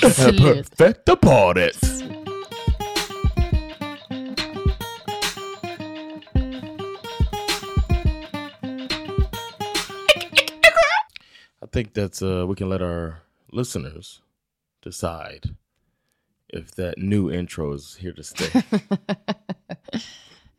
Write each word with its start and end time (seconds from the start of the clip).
Perfecta 0.00 1.16
paret. 1.16 1.76
I 11.62 11.66
think 11.72 11.94
that's 11.94 12.22
uh 12.22 12.46
we 12.48 12.54
can 12.54 12.68
let 12.68 12.82
our 12.82 13.22
listeners 13.52 14.20
decide 14.82 15.54
if 16.48 16.74
that 16.76 16.98
new 16.98 17.30
intro 17.30 17.72
is 17.74 17.96
here 18.00 18.12
to 18.12 18.22
stay. 18.22 18.62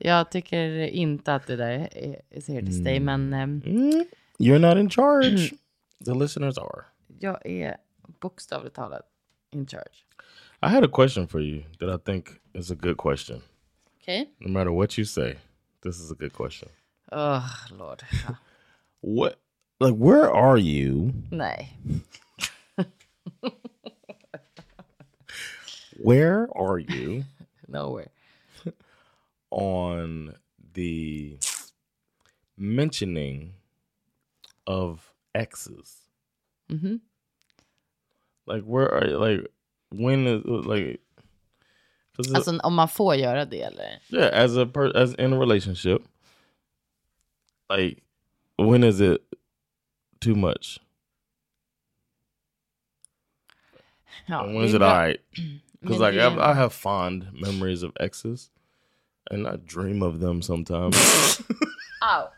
Jag 0.04 0.32
tycker 0.32 0.70
inte 0.86 1.36
att 1.36 1.48
det 1.48 1.56
där 1.56 1.70
är, 1.72 2.22
är 2.32 2.54
here 2.54 2.66
to 2.66 2.72
stay, 2.72 3.00
men 3.00 3.34
ehm, 3.34 3.62
Mm, 3.66 4.06
You're 4.40 4.60
not 4.60 4.78
in 4.78 4.90
charge. 4.90 5.52
The 6.06 6.14
listeners 6.14 6.58
are. 6.58 6.86
jag 7.20 7.46
är 7.46 7.78
bokstavligt 8.20 8.76
talat 8.76 9.06
in 9.52 9.66
charge. 9.68 10.06
I 10.62 10.68
had 10.70 10.84
a 10.84 10.88
question 10.88 11.28
for 11.28 11.40
you 11.42 11.64
that 11.80 11.90
I 11.90 11.98
think 12.12 12.30
is 12.54 12.72
a 12.72 12.76
good 12.76 12.98
question. 12.98 13.42
Okay. 14.02 14.26
No 14.40 14.50
matter 14.50 14.72
what 14.72 14.98
you 14.98 15.06
say, 15.06 15.38
this 15.82 16.00
is 16.00 16.12
a 16.12 16.16
good 16.16 16.34
question. 16.34 16.70
Oh, 17.12 17.44
lord. 17.72 18.04
What 19.02 19.40
like 19.80 19.96
where 19.96 20.30
are 20.32 20.58
you? 20.60 21.12
Nej. 21.32 21.68
Where 25.98 26.48
are 26.58 26.80
you 26.80 27.26
Nowhere. 27.68 28.12
on 29.52 30.36
the 30.74 31.38
mentioning 32.58 33.54
of 34.66 35.11
exes? 35.36 35.98
Mm-hmm. 36.70 36.96
Like 38.46 38.64
where 38.64 38.90
are 38.94 39.08
you 39.08 39.18
like 39.18 39.48
when 39.90 40.28
is 40.28 40.44
like 40.46 41.00
Alltså 42.36 42.60
om 42.64 42.76
man 42.76 42.88
får 42.88 43.16
göra 43.16 43.46
det 43.46 43.62
eller? 43.62 44.00
yeah, 44.10 44.30
as 44.34 44.58
a 44.58 44.66
per 44.66 44.92
as 44.98 45.14
in 45.16 45.34
a 45.34 45.40
relationship, 45.40 46.02
like 47.70 48.04
when 48.58 48.84
is 48.84 49.02
it 49.02 49.22
too 50.20 50.36
much? 50.36 50.80
Ja, 54.28 54.44
And 54.44 54.56
when 54.56 54.66
is 54.66 54.74
it 54.74 54.82
all 54.82 54.94
right? 54.94 55.20
Because 55.82 56.00
like 56.00 56.16
I, 56.16 56.52
I 56.52 56.54
have 56.54 56.74
fond 56.74 57.28
memories 57.34 57.82
of 57.84 57.92
exes, 58.00 58.52
and 59.32 59.48
I 59.48 59.56
dream 59.56 60.04
of 60.04 60.20
them 60.20 60.42
sometimes. 60.42 61.42
Ow. 62.04 62.30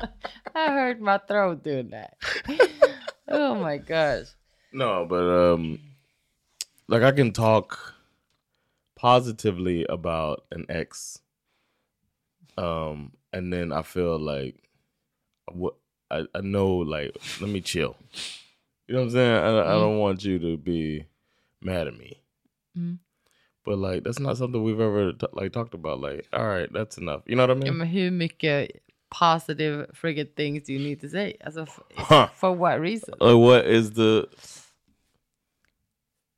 I 0.54 0.72
hurt 0.72 1.00
my 1.00 1.18
throat 1.18 1.62
doing 1.62 1.90
that. 1.90 2.16
oh 3.28 3.54
my 3.54 3.78
gosh. 3.78 4.26
no, 4.72 5.06
but 5.08 5.24
um, 5.28 5.78
like 6.88 7.02
I 7.02 7.12
can 7.12 7.32
talk 7.32 7.94
positively 8.96 9.84
about 9.88 10.44
an 10.50 10.66
ex, 10.68 11.18
um, 12.56 13.12
and 13.32 13.52
then 13.52 13.72
I 13.72 13.82
feel 13.82 14.18
like 14.18 14.56
what 15.50 15.74
I, 16.10 16.24
I 16.34 16.40
know 16.40 16.76
like 16.76 17.16
let 17.40 17.50
me 17.50 17.60
chill. 17.60 17.96
You 18.86 18.94
know 18.94 19.00
what 19.00 19.06
I'm 19.06 19.10
saying? 19.12 19.36
I, 19.36 19.60
I 19.60 19.72
don't 19.72 19.98
want 19.98 20.24
you 20.24 20.38
to 20.38 20.56
be 20.56 21.06
mad 21.62 21.86
at 21.86 21.96
me. 21.96 22.20
Mm. 22.76 22.98
But 23.64 23.78
like 23.78 24.04
that's 24.04 24.18
not 24.18 24.36
something 24.36 24.62
we've 24.62 24.80
ever 24.80 25.12
t- 25.12 25.26
like 25.32 25.52
talked 25.52 25.74
about. 25.74 26.00
Like, 26.00 26.26
all 26.32 26.46
right, 26.46 26.70
that's 26.72 26.98
enough. 26.98 27.22
You 27.26 27.36
know 27.36 27.44
what 27.44 27.50
I 27.50 27.54
mean? 27.54 27.66
Ja, 27.66 27.72
men 27.72 27.88
hur 27.88 28.10
mycket 28.10 28.82
positive 29.12 29.86
friggin' 29.94 30.34
things 30.34 30.62
do 30.64 30.72
you 30.72 30.78
need 30.78 31.00
to 31.00 31.08
say? 31.08 31.36
F- 31.40 31.80
Huh. 31.96 32.28
for 32.34 32.52
what 32.52 32.80
reason? 32.80 33.14
Like, 33.20 33.36
what 33.36 33.66
is 33.66 33.92
the 33.92 34.26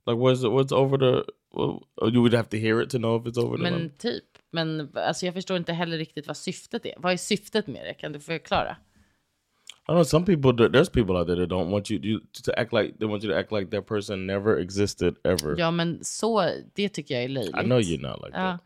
like? 0.06 0.18
What's 0.18 0.42
what's 0.42 0.72
over 0.72 0.98
the? 0.98 1.24
Well, 1.52 1.86
oh, 2.02 2.08
you 2.08 2.20
would 2.20 2.34
have 2.34 2.48
to 2.50 2.58
hear 2.58 2.80
it 2.82 2.90
to 2.90 2.98
know 2.98 3.16
if 3.16 3.26
it's 3.26 3.38
over 3.38 3.56
the. 3.56 3.62
Men 3.62 3.72
limit? 3.72 3.98
typ. 3.98 4.24
Men 4.50 4.90
alltså, 4.94 5.26
jag 5.26 5.34
förstår 5.34 5.56
inte 5.56 5.72
heller 5.72 5.98
riktigt 5.98 6.26
vad 6.26 6.36
syftet 6.36 6.86
är. 6.86 6.94
Vad 6.96 7.12
är 7.12 7.16
syftet 7.16 7.66
med 7.66 7.84
det? 7.86 7.94
Kan 7.94 8.12
du 8.12 8.20
förklara? 8.20 8.76
I 9.88 9.92
know. 9.92 10.04
Some 10.04 10.24
people, 10.24 10.52
there's 10.52 10.88
people 10.88 11.16
out 11.16 11.26
there 11.26 11.36
that 11.36 11.48
don't 11.50 11.70
want 11.70 11.90
you, 11.90 12.00
you 12.02 12.20
to 12.44 12.52
act 12.60 12.72
like 12.72 12.98
they 12.98 13.06
want 13.06 13.24
you 13.24 13.32
to 13.32 13.38
act 13.38 13.52
like 13.52 13.70
that 13.70 13.86
person 13.86 14.26
never 14.26 14.56
existed 14.56 15.14
ever. 15.24 15.56
Ja, 15.58 15.70
men 15.70 16.04
så, 16.04 16.50
det 16.74 16.88
tycker 16.88 17.14
jag 17.14 17.24
är 17.24 17.28
löjligt. 17.28 17.56
I 17.56 17.64
know 17.64 17.80
you're 17.80 18.00
not 18.00 18.22
like. 18.24 18.36
Ehm, 18.36 18.58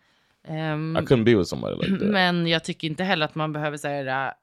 that. 0.46 1.02
I 1.02 1.06
couldn't 1.06 1.24
be 1.24 1.34
with 1.34 1.48
somebody 1.48 1.74
like 1.76 1.98
that. 1.98 2.12
Men 2.12 2.46
jag 2.46 2.64
tycker 2.64 2.88
inte 2.88 3.04
heller 3.04 3.24
att 3.24 3.34
man 3.34 3.52
behöver 3.52 3.76
säga 3.76 4.34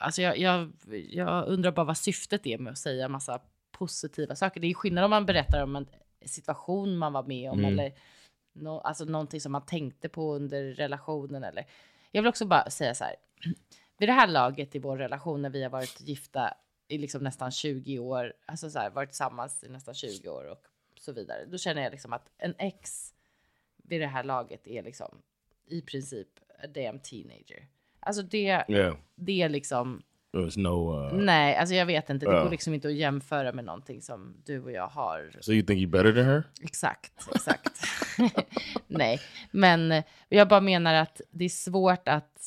Alltså 0.00 0.22
jag, 0.22 0.38
jag, 0.38 0.72
jag 1.08 1.48
undrar 1.48 1.72
bara 1.72 1.86
vad 1.86 1.96
syftet 1.96 2.46
är 2.46 2.58
med 2.58 2.70
att 2.70 2.78
säga 2.78 3.08
massa 3.08 3.40
positiva 3.78 4.36
saker. 4.36 4.60
Det 4.60 4.66
är 4.66 4.74
skillnad 4.74 5.04
om 5.04 5.10
man 5.10 5.26
berättar 5.26 5.62
om 5.62 5.76
en 5.76 5.86
situation 6.24 6.98
man 6.98 7.12
var 7.12 7.22
med 7.22 7.50
om 7.50 7.58
Mm. 7.58 7.72
eller 7.72 7.92
no, 8.54 8.80
alltså 8.80 9.04
någonting 9.04 9.40
som 9.40 9.52
man 9.52 9.66
tänkte 9.66 10.08
på 10.08 10.34
under 10.34 10.64
relationen. 10.64 11.44
Eller. 11.44 11.66
Jag 12.10 12.22
vill 12.22 12.28
också 12.28 12.46
bara 12.46 12.70
säga 12.70 12.94
så 12.94 13.04
här. 13.04 13.14
Vid 13.98 14.08
det 14.08 14.12
här 14.12 14.26
laget 14.26 14.74
i 14.74 14.78
vår 14.78 14.96
relation 14.96 15.42
när 15.42 15.50
vi 15.50 15.62
har 15.62 15.70
varit 15.70 16.00
gifta 16.00 16.54
i 16.88 16.98
liksom 16.98 17.22
nästan 17.22 17.50
20 17.50 17.98
år, 17.98 18.32
alltså 18.46 18.70
så 18.70 18.78
här, 18.78 18.90
varit 18.90 19.08
tillsammans 19.08 19.64
i 19.64 19.68
nästan 19.68 19.94
20 19.94 20.28
år 20.28 20.44
och 20.50 20.62
så 21.00 21.12
vidare. 21.12 21.44
Då 21.44 21.58
känner 21.58 21.82
jag 21.82 21.90
liksom 21.90 22.12
att 22.12 22.30
en 22.38 22.54
ex 22.58 23.12
vid 23.88 24.00
det 24.00 24.06
här 24.06 24.24
laget 24.24 24.66
är 24.66 24.82
liksom 24.82 25.18
i 25.66 25.80
princip 25.82 26.28
a 26.64 26.66
damn 26.74 26.98
teenager. 26.98 27.66
Alltså 28.00 28.22
det, 28.22 28.64
Yeah, 28.68 28.96
det 29.14 29.42
är 29.42 29.48
liksom, 29.48 30.02
no. 30.56 30.92
Uh, 31.06 31.12
nej, 31.14 31.56
alltså 31.56 31.74
jag 31.74 31.86
vet 31.86 32.10
inte, 32.10 32.26
det 32.26 32.32
Ja. 32.32 32.42
går 32.42 32.50
liksom 32.50 32.74
inte 32.74 32.88
att 32.88 32.94
jämföra 32.94 33.52
med 33.52 33.64
någonting 33.64 34.02
som 34.02 34.36
du 34.44 34.62
och 34.62 34.72
jag 34.72 34.88
har. 34.88 35.30
So 35.40 35.52
you 35.52 35.62
think 35.66 35.78
you're 35.80 35.90
better 35.90 36.12
than 36.12 36.24
her? 36.24 36.42
Exakt, 36.62 37.28
exakt. 37.34 37.80
nej, 38.86 39.20
men 39.50 40.02
jag 40.28 40.48
bara 40.48 40.60
menar 40.60 40.94
att 40.94 41.20
det 41.30 41.44
är 41.44 41.48
svårt 41.48 42.08
att 42.08 42.40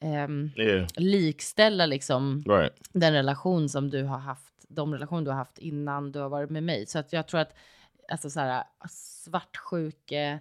ehm, 0.00 0.50
Yeah, 0.56 0.86
likställa 0.96 1.86
liksom 1.86 2.44
right. 2.48 2.74
den 2.92 3.12
relation 3.12 3.68
som 3.68 3.90
du 3.90 4.02
har 4.04 4.18
haft, 4.18 4.52
de 4.68 4.92
relationer 4.94 5.22
du 5.22 5.30
har 5.30 5.38
haft 5.38 5.58
innan 5.58 6.12
du 6.12 6.18
har 6.18 6.28
varit 6.28 6.50
med 6.50 6.62
mig. 6.62 6.86
Så 6.86 6.98
att 6.98 7.12
jag 7.12 7.28
tror 7.28 7.40
att 7.40 7.54
alltså 8.08 8.30
så 8.30 8.40
här, 8.40 8.64
svartsjuke 8.90 10.40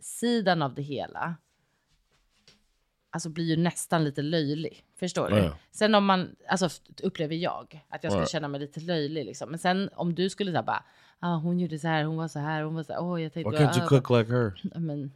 sidan 0.00 0.62
av 0.62 0.74
det 0.74 0.82
hela 0.82 1.36
alltså 3.16 3.28
blir 3.28 3.44
ju 3.44 3.56
nästan 3.56 4.04
lite 4.04 4.22
löjlig. 4.22 4.84
Förstår 4.96 5.28
du? 5.28 5.36
Ja. 5.36 5.56
Sen 5.70 5.94
om 5.94 6.04
man, 6.04 6.36
alltså 6.48 6.68
upplever 7.02 7.34
jag 7.34 7.84
att 7.88 8.04
jag 8.04 8.12
skulle 8.12 8.22
Ja. 8.22 8.28
känna 8.28 8.48
mig 8.48 8.60
lite 8.60 8.80
löjlig 8.80 9.24
liksom. 9.24 9.50
Men 9.50 9.58
sen 9.58 9.90
om 9.94 10.14
du 10.14 10.30
skulle 10.30 10.50
säga 10.50 10.62
bara, 10.62 10.82
ah, 11.18 11.36
hon 11.36 11.60
gjorde 11.60 11.78
så 11.78 11.88
här, 11.88 12.04
hon 12.04 12.16
var 12.16 12.28
så 12.28 12.38
här, 12.38 12.62
hon 12.62 12.74
var 12.74 12.82
så 12.82 12.92
här, 12.92 13.02
åh 13.02 13.22
jag 13.22 13.32
tänkte, 13.32 13.50
Why 13.50 13.56
can't 13.56 13.76
you 13.76 13.84
ah, 13.84 13.88
cook 13.88 14.10
like 14.10 14.32
her? 14.32 14.60
Ja, 14.74 14.80
Men, 14.80 15.12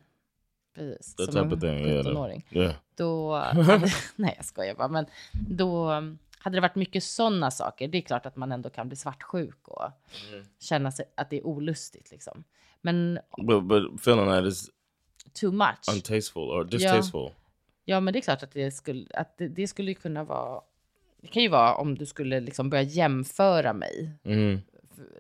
precis. 0.75 1.15
That 1.17 1.33
som 1.33 1.51
type 1.51 1.55
of 1.55 1.61
thing. 1.61 1.87
Yeah, 1.87 2.05
no. 2.05 2.11
17-åring 2.11 2.47
yeah. 2.51 2.75
då 2.95 3.35
hade, 3.62 3.89
nej 4.17 4.35
jag 4.37 4.45
skojar 4.45 4.75
bara, 4.75 4.89
men 4.89 5.07
då 5.33 5.93
um, 5.93 6.19
hade 6.38 6.56
det 6.56 6.61
varit 6.61 6.75
mycket 6.75 7.05
sådana 7.05 7.50
saker. 7.50 7.88
Det 7.88 7.99
är 7.99 8.03
klart 8.03 8.26
att 8.26 8.37
man 8.37 8.53
ändå 8.53 8.71
kan 8.71 8.88
bli 8.88 8.97
svartsjuk 8.97 9.69
och 9.69 9.91
känna 10.59 10.91
sig 10.91 11.05
att 11.15 11.31
det 11.31 11.37
är 11.38 11.47
olustigt 11.47 12.11
liksom. 12.11 12.44
Men 12.82 13.19
But 13.47 13.65
but 13.65 14.00
feeling 14.00 14.27
that 14.27 14.44
is 14.44 14.71
too 15.32 15.53
much. 15.53 15.88
untasteful 15.94 16.43
or 16.50 16.65
distasteful. 16.65 17.31
Ja, 17.85 18.00
men 18.00 18.12
det 18.12 18.19
är 18.19 18.21
klart 18.21 18.43
att 18.43 18.53
det 18.53 18.71
skulle, 18.71 19.06
att 19.15 19.38
det, 19.38 19.49
det 19.49 19.67
skulle 19.69 19.94
kunna 19.94 20.25
vara. 20.25 20.61
Det 21.21 21.29
kan 21.29 21.43
ju 21.43 21.49
vara 21.49 21.75
om 21.75 21.94
du 21.94 22.06
skulle 22.06 22.41
liksom 22.41 22.71
börja 22.71 22.82
jämföra 22.82 23.73
mig, 23.73 24.11
Mm. 24.25 24.59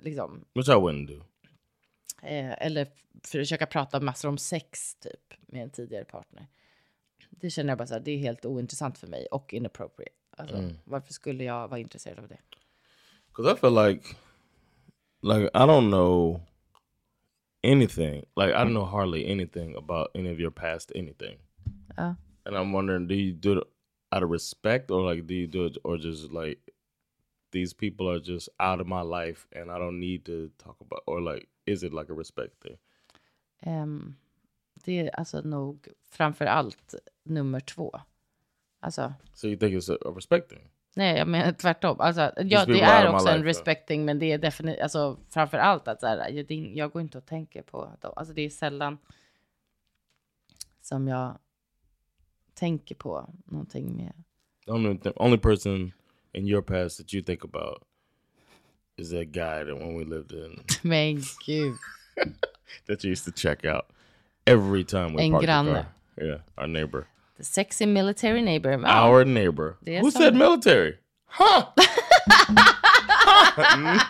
liksom, 0.00 0.44
Which 0.54 0.68
I 0.68 0.72
wouldn't 0.72 1.06
do. 1.06 1.22
eh, 2.22 2.66
eller 2.66 2.86
försöka 3.24 3.66
prata 3.66 4.00
massor 4.00 4.28
om 4.28 4.38
sex 4.38 4.94
typ 4.94 5.34
med 5.46 5.62
en 5.62 5.70
tidigare 5.70 6.04
partner. 6.04 6.46
Det 7.30 7.50
känner 7.50 7.70
jag 7.70 7.78
bara 7.78 7.86
så 7.86 7.94
här, 7.94 8.00
det 8.00 8.10
är 8.10 8.18
helt 8.18 8.44
ointressant 8.46 8.98
för 8.98 9.06
mig 9.06 9.26
och 9.30 9.54
inappropriate. 9.54 10.12
Alltså, 10.36 10.56
Mm. 10.56 10.74
Varför 10.84 11.12
skulle 11.12 11.44
jag 11.44 11.68
vara 11.68 11.80
intresserad 11.80 12.18
av 12.18 12.28
det? 12.28 12.38
Because 13.28 13.52
I 13.54 13.56
feel 13.56 13.74
like, 13.88 14.08
like 15.22 15.44
I 15.54 15.58
don't 15.66 15.90
know 15.90 16.40
anything. 17.62 18.26
Like 18.36 18.54
I 18.54 18.64
don't 18.64 18.74
know 18.74 18.84
hardly 18.86 19.26
anything 19.26 19.76
about 19.76 20.10
any 20.14 20.30
of 20.30 20.40
your 20.40 20.50
past 20.50 20.92
anything. 20.94 21.38
Ja. 21.98 22.14
And 22.46 22.56
I'm 22.56 22.72
wondering, 22.72 23.06
do 23.06 23.14
you 23.14 23.32
do? 23.32 23.62
out 24.12 24.22
of 24.22 24.30
respect, 24.30 24.90
or 24.90 25.02
like 25.02 25.26
do 25.26 25.34
you 25.34 25.46
do 25.46 25.66
it, 25.66 25.76
or 25.84 25.96
just 25.96 26.32
like 26.32 26.58
these 27.52 27.72
people 27.72 28.10
are 28.10 28.20
just 28.20 28.48
out 28.58 28.80
of 28.80 28.86
my 28.86 29.02
life 29.02 29.46
and 29.52 29.70
I 29.70 29.78
don't 29.78 29.98
need 30.00 30.24
to 30.24 30.50
talk 30.58 30.76
about, 30.80 31.02
or 31.06 31.20
like 31.20 31.48
is 31.66 31.82
it 31.82 31.92
like 31.92 32.08
a 32.10 32.14
respect 32.14 32.60
thing? 32.60 32.78
Um, 33.66 34.16
det 34.84 34.98
är 35.00 35.10
alltså 35.18 35.40
nog 35.40 35.88
framför 36.10 36.46
allt 36.46 36.94
nummer 37.24 37.60
två. 37.60 38.00
Alltså, 38.80 39.12
So 39.34 39.48
you 39.48 39.56
think 39.56 39.74
it's 39.74 39.88
a, 39.88 39.98
a 40.08 40.12
respect 40.12 40.48
thing? 40.48 40.70
Nej, 40.96 41.18
jag 41.18 41.28
menar 41.28 41.52
tvärtom. 41.52 42.00
Alltså, 42.00 42.20
ja, 42.36 42.64
det 42.66 42.80
är 42.80 43.14
också 43.14 43.28
en 43.28 43.44
respecting, 43.44 44.04
men 44.04 44.18
det 44.18 44.32
är 44.32 44.38
definitivt, 44.38 44.82
alltså 44.82 45.18
framför 45.30 45.58
allt 45.58 45.88
att 45.88 46.00
så 46.00 46.06
här, 46.06 46.28
jag, 46.28 46.50
jag 46.52 46.90
går 46.90 47.02
inte 47.02 47.18
och 47.18 47.26
tänker 47.26 47.62
på 47.62 47.92
dem. 48.00 48.12
Alltså 48.16 48.34
det 48.34 48.42
är 48.42 48.50
sällan 48.50 48.98
som 50.82 51.08
jag 51.08 51.38
tänker 52.54 52.94
på 52.94 53.34
någonting 53.44 53.96
med. 53.96 54.12
The 54.66 54.72
only 54.72 54.90
th- 54.90 55.12
only 55.16 55.38
person 55.38 55.92
in 56.32 56.46
your 56.48 56.62
past 56.62 56.98
that 56.98 57.14
you 57.14 57.22
think 57.24 57.44
about 57.44 57.82
is 58.96 59.10
that 59.10 59.26
guy 59.32 59.64
that 59.64 59.78
when 59.78 59.98
we 59.98 60.04
lived 60.04 60.32
in 60.32 60.60
Men 60.82 61.16
gud. 61.46 61.74
that 62.86 63.04
you 63.04 63.10
used 63.12 63.24
to 63.24 63.32
check 63.40 63.64
out 63.64 63.84
every 64.46 64.84
time 64.84 65.14
we 65.16 65.22
En 65.24 65.30
parked 65.32 65.40
the 65.40 65.46
granne. 65.46 65.72
car. 65.74 65.86
Yeah, 66.26 66.40
our 66.58 66.66
neighbor, 66.66 67.06
The 67.40 67.44
sexy 67.46 67.86
military 67.86 68.42
neighbor. 68.42 68.72
Ja, 68.78 68.86
our 69.08 69.24
neighbor. 69.24 69.78
Who 69.86 70.10
said 70.10 70.34
military? 70.34 70.98
Huh? 71.24 71.64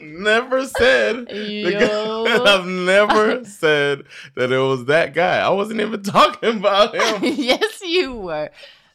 never 0.00 0.66
said. 0.66 1.26
guy- 1.28 2.44
I've 2.54 2.66
never 2.66 3.44
said 3.44 4.04
that 4.34 4.50
it 4.50 4.58
was 4.58 4.86
that 4.86 5.12
guy. 5.14 5.38
I 5.40 5.50
wasn't 5.50 5.80
even 5.82 6.02
talking 6.18 6.56
about 6.58 6.94
him. 6.94 7.34
yes, 7.36 7.82
you 7.84 8.14
were. 8.14 8.48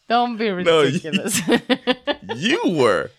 Don't 0.09 0.37
be 0.37 0.49
No, 0.49 0.81
you- 0.81 0.99
ridiculous. 0.99 1.41
you 2.35 2.59
were. 2.65 3.11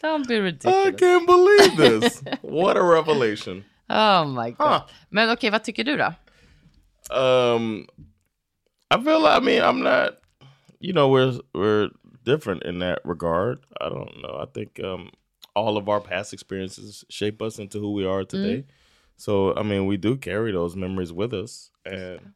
Don't 0.00 0.26
be 0.26 0.38
ridiculous. 0.38 0.86
I 0.86 0.92
can't 0.92 1.26
believe 1.26 1.76
this. 1.76 2.22
What 2.40 2.78
a 2.78 2.82
revelation. 2.82 3.64
Oh 3.90 4.24
my 4.24 4.50
god. 4.52 4.80
Huh. 4.80 4.86
Men 5.10 5.28
okej, 5.30 5.50
vad 5.50 5.64
tycker 5.64 5.84
du 5.84 5.96
då? 5.96 6.12
Um, 7.14 7.86
I 8.90 9.02
feel. 9.02 9.26
I 9.26 9.40
mean, 9.40 9.62
I'm 9.62 9.82
not. 9.82 10.18
You 10.80 10.92
know, 10.92 11.08
we're 11.08 11.38
we're 11.54 11.90
different 12.24 12.62
in 12.62 12.78
that 12.80 13.00
regard. 13.04 13.60
I 13.80 13.88
don't 13.88 14.22
know. 14.22 14.38
I 14.40 14.46
think 14.46 14.80
um, 14.82 15.10
all 15.54 15.76
of 15.76 15.88
our 15.88 16.00
past 16.00 16.32
experiences 16.32 17.04
shape 17.08 17.42
us 17.42 17.58
into 17.58 17.78
who 17.80 17.92
we 17.92 18.06
are 18.06 18.24
today. 18.24 18.64
So, 19.16 19.54
I 19.56 19.62
mean, 19.64 19.86
we 19.86 19.96
do 19.96 20.16
carry 20.16 20.52
those 20.52 20.76
memories 20.76 21.12
with 21.12 21.34
us, 21.34 21.70
and 21.84 22.34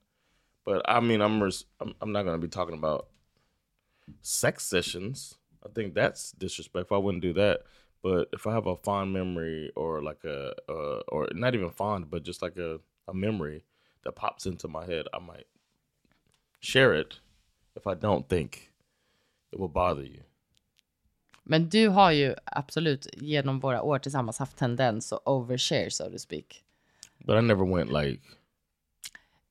but 0.65 0.83
I 0.89 1.01
mean, 1.01 1.21
I'm 1.21 1.43
res- 1.43 1.65
I'm, 1.81 1.95
I'm 2.01 2.13
not 2.13 2.25
going 2.25 2.41
to 2.41 2.45
be 2.45 2.51
talking 2.51 2.75
about 2.75 3.07
sex 4.23 4.65
sessions. 4.65 5.37
I 5.65 5.69
think 5.73 5.95
that's 5.95 6.33
disrespectful. 6.33 6.97
I 6.97 7.01
wouldn't 7.01 7.23
do 7.23 7.33
that. 7.35 7.61
But 8.03 8.29
if 8.33 8.49
I 8.49 8.53
have 8.53 8.67
a 8.67 8.77
fond 8.77 9.13
memory 9.13 9.71
or 9.77 10.03
like 10.03 10.25
a 10.25 10.53
uh, 10.69 11.03
or 11.09 11.29
not 11.35 11.55
even 11.55 11.71
fond, 11.71 12.11
but 12.11 12.25
just 12.25 12.43
like 12.43 12.57
a, 12.57 12.81
a 13.07 13.15
memory 13.15 13.65
that 14.03 14.17
pops 14.17 14.47
into 14.47 14.67
my 14.67 14.85
head, 14.85 15.07
I 15.15 15.21
might 15.21 15.47
share 16.63 17.01
it 17.01 17.21
if 17.77 17.87
I 17.87 17.95
don't 17.95 18.29
think 18.29 18.57
it 19.53 19.61
will 19.61 19.69
bother 19.69 20.03
you. 20.03 20.23
Men 21.43 21.69
du 21.69 21.89
har 21.89 22.11
ju 22.11 22.35
absolut 22.45 23.07
genom 23.13 23.61
våra 23.61 23.83
år 23.83 23.99
tillsammans 23.99 24.39
haft 24.39 24.57
tendens 24.57 25.13
att 25.13 25.23
overshare, 25.27 25.91
so 25.91 26.11
to 26.11 26.19
speak. 26.19 26.65
But 27.19 27.39
I 27.39 27.43
never 27.43 27.77
went 27.77 27.93
like 27.93 28.23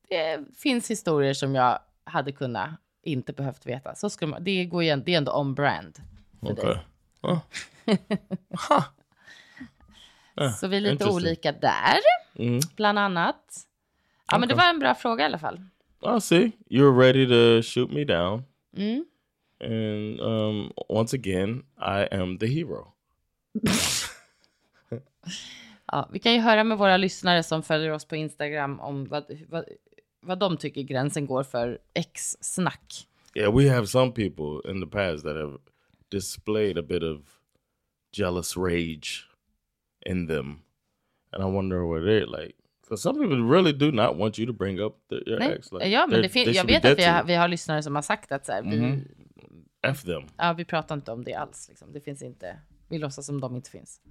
Det 0.09 0.39
finns 0.57 0.91
historier 0.91 1.33
som 1.33 1.55
jag 1.55 1.79
hade 2.03 2.31
kunnat 2.31 2.69
inte 3.03 3.33
behövt 3.33 3.65
veta. 3.65 3.95
Så 3.95 4.09
skulle 4.09 4.31
man, 4.31 4.43
det, 4.43 4.65
går 4.65 4.83
igen, 4.83 5.03
det 5.05 5.13
är 5.13 5.17
ändå 5.17 5.33
on 5.33 5.55
brand. 5.55 5.99
för 6.39 6.51
okay. 6.51 6.65
dig. 6.65 6.79
Huh. 7.21 7.39
Så 10.59 10.67
vi 10.67 10.77
är 10.77 10.81
lite 10.81 11.09
olika 11.09 11.51
där, 11.51 11.99
Mm. 12.35 12.59
bland 12.75 12.99
annat. 12.99 13.67
Ja, 14.31 14.37
men 14.37 14.49
det 14.49 14.55
var 14.55 14.69
en 14.69 14.79
bra 14.79 14.95
fråga 14.95 15.23
i 15.23 15.25
alla 15.25 15.39
fall. 15.39 15.65
I 16.03 16.19
see. 16.19 16.53
You're 16.68 16.92
ready 16.92 17.27
to 17.27 17.62
shoot 17.62 17.92
me 17.92 18.03
down. 18.06 18.45
Mm. 18.75 19.01
And 19.59 20.19
um, 20.19 20.71
once 20.89 21.13
again, 21.13 21.63
I 21.77 22.07
am 22.12 22.38
the 22.38 22.48
hero. 22.48 22.94
Ja, 25.92 26.09
vi 26.12 26.19
kan 26.19 26.33
ju 26.33 26.39
höra 26.39 26.63
med 26.63 26.77
våra 26.77 26.98
lyssnare 26.98 27.44
som 27.44 27.63
följer 27.63 27.92
oss 27.92 28.06
på 28.06 28.15
Instagram 28.15 28.80
om 28.80 29.06
vad, 29.06 29.24
vad, 29.50 29.65
vad 30.21 30.39
de 30.39 30.57
tycker 30.57 30.81
gränsen 30.81 31.25
går 31.25 31.44
för 31.44 31.80
ex-snack. 31.94 33.07
Yeah, 33.36 33.56
we 33.56 33.69
have 33.69 33.88
some 33.88 34.12
people 34.12 34.71
in 34.71 34.81
the 34.81 34.88
past 34.88 35.24
that 35.24 35.36
have 35.36 35.57
displayed 36.09 36.77
a 36.77 36.81
bit 36.81 37.04
of 37.04 37.19
jealous 38.12 38.57
rage 38.57 39.30
in 40.06 40.27
them. 40.27 40.62
And 41.31 41.44
I 41.44 41.45
wonder 41.45 41.86
what 41.86 42.04
they're 42.04 42.25
like. 42.25 42.56
Because 42.91 43.03
some 43.03 43.19
people 43.19 43.38
really 43.57 43.71
do 43.73 43.91
not 43.91 44.17
want 44.17 44.39
you 44.39 44.45
to 44.47 44.53
bring 44.53 44.79
up 44.79 44.95
the, 45.09 45.15
your 45.29 45.39
Nej. 45.39 45.51
ex. 45.57 45.71
Like, 45.71 45.88
ja, 45.88 46.07
men 46.07 46.21
det 46.21 46.29
fin- 46.29 46.53
jag 46.53 46.65
vet 46.65 46.85
att 46.85 46.97
vi 46.99 47.03
har, 47.03 47.17
you. 47.17 47.27
vi 47.27 47.35
har 47.35 47.47
lyssnare 47.47 47.83
som 47.83 47.95
har 47.95 48.01
sagt 48.01 48.31
att 48.31 48.45
så 48.45 48.51
här, 48.51 48.61
vi, 48.61 48.79
Mhm. 48.79 49.07
F 49.88 50.03
them. 50.03 50.23
ja, 50.38 50.53
vi 50.53 50.65
pratar 50.65 50.95
inte 50.95 51.11
om 51.11 51.23
det 51.23 51.33
alls. 51.33 51.69
Liksom. 51.69 51.93
Det 51.93 52.01
finns 52.01 52.21
inte, 52.21 52.57
vi 52.89 52.97
låtsas 52.97 53.25
som 53.25 53.41
de 53.41 53.55
inte 53.55 53.69
finns. 53.69 54.01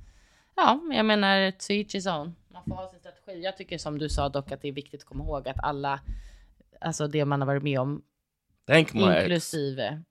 Ja, 0.56 0.80
men 0.84 0.96
jag 0.96 1.06
menar 1.06 1.50
to 1.50 1.72
each 1.72 1.94
his 1.94 2.06
own. 2.06 2.34
Man 2.52 2.62
får 2.68 2.74
ha 2.74 2.90
sin 2.90 2.98
strategi. 3.00 3.42
Jag 3.44 3.56
tycker 3.56 3.78
som 3.78 3.98
du 3.98 4.08
sa 4.08 4.28
dock 4.28 4.52
att 4.52 4.62
det 4.62 4.68
är 4.68 4.72
viktigt 4.72 5.00
att 5.00 5.06
komma 5.08 5.24
ihåg 5.24 5.48
att 5.48 5.56
alla, 5.64 6.00
alltså 6.80 7.06
det 7.08 7.24
man 7.24 7.40
har 7.40 7.46
varit 7.46 7.62
med 7.62 7.80
om, 7.80 8.02
Thank 8.66 8.94
my 8.94 9.02
ex. 9.02 9.22
inklusive. 9.22 10.02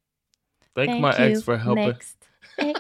Thank, 0.76 0.90
my 1.02 1.26
ex 1.26 1.44
for 1.46 1.56
helping. 1.56 1.86
Next. 1.88 2.18
Ex. 2.58 2.80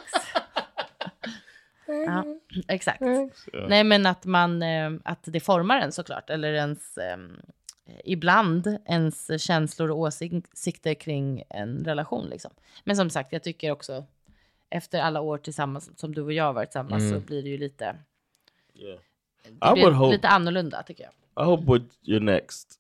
ja, 1.87 2.23
exakt. 2.67 3.01
Ja. 3.01 3.67
Nej, 3.67 3.83
men 3.83 4.05
att 4.05 4.25
man, 4.25 4.61
eh, 4.61 4.91
att 5.03 5.19
det 5.23 5.39
formar 5.39 5.79
en 5.79 5.91
såklart, 5.91 6.29
eller 6.29 6.53
ens, 6.53 6.97
eh, 6.97 7.17
ibland 8.03 8.77
ens 8.85 9.41
känslor 9.41 9.91
och 9.91 9.97
åsikter 9.99 10.93
kring 10.93 11.43
en 11.49 11.85
relation 11.85 12.29
liksom. 12.29 12.51
Men 12.83 12.95
som 12.95 13.09
sagt, 13.09 13.33
jag 13.33 13.43
tycker 13.43 13.71
också 13.71 14.05
efter 14.69 15.01
alla 15.01 15.21
år 15.21 15.37
tillsammans 15.37 15.99
som 15.99 16.15
du 16.15 16.21
och 16.21 16.33
jag 16.33 16.43
har 16.43 16.53
varit 16.53 16.69
tillsammans 16.69 17.09
så 17.09 17.19
blir 17.19 17.43
det 17.43 17.49
ju 17.49 17.57
lite, 17.57 17.95
Yeah. 18.73 18.99
det 19.43 19.73
blir 19.73 19.91
hope 19.91 20.15
lite 20.15 20.27
annorlunda 20.27 20.83
tycker 20.83 21.03
jag. 21.03 21.43
I 21.43 21.45
hope 21.45 21.73
with 21.73 21.85
your 22.03 22.19
next 22.21 22.79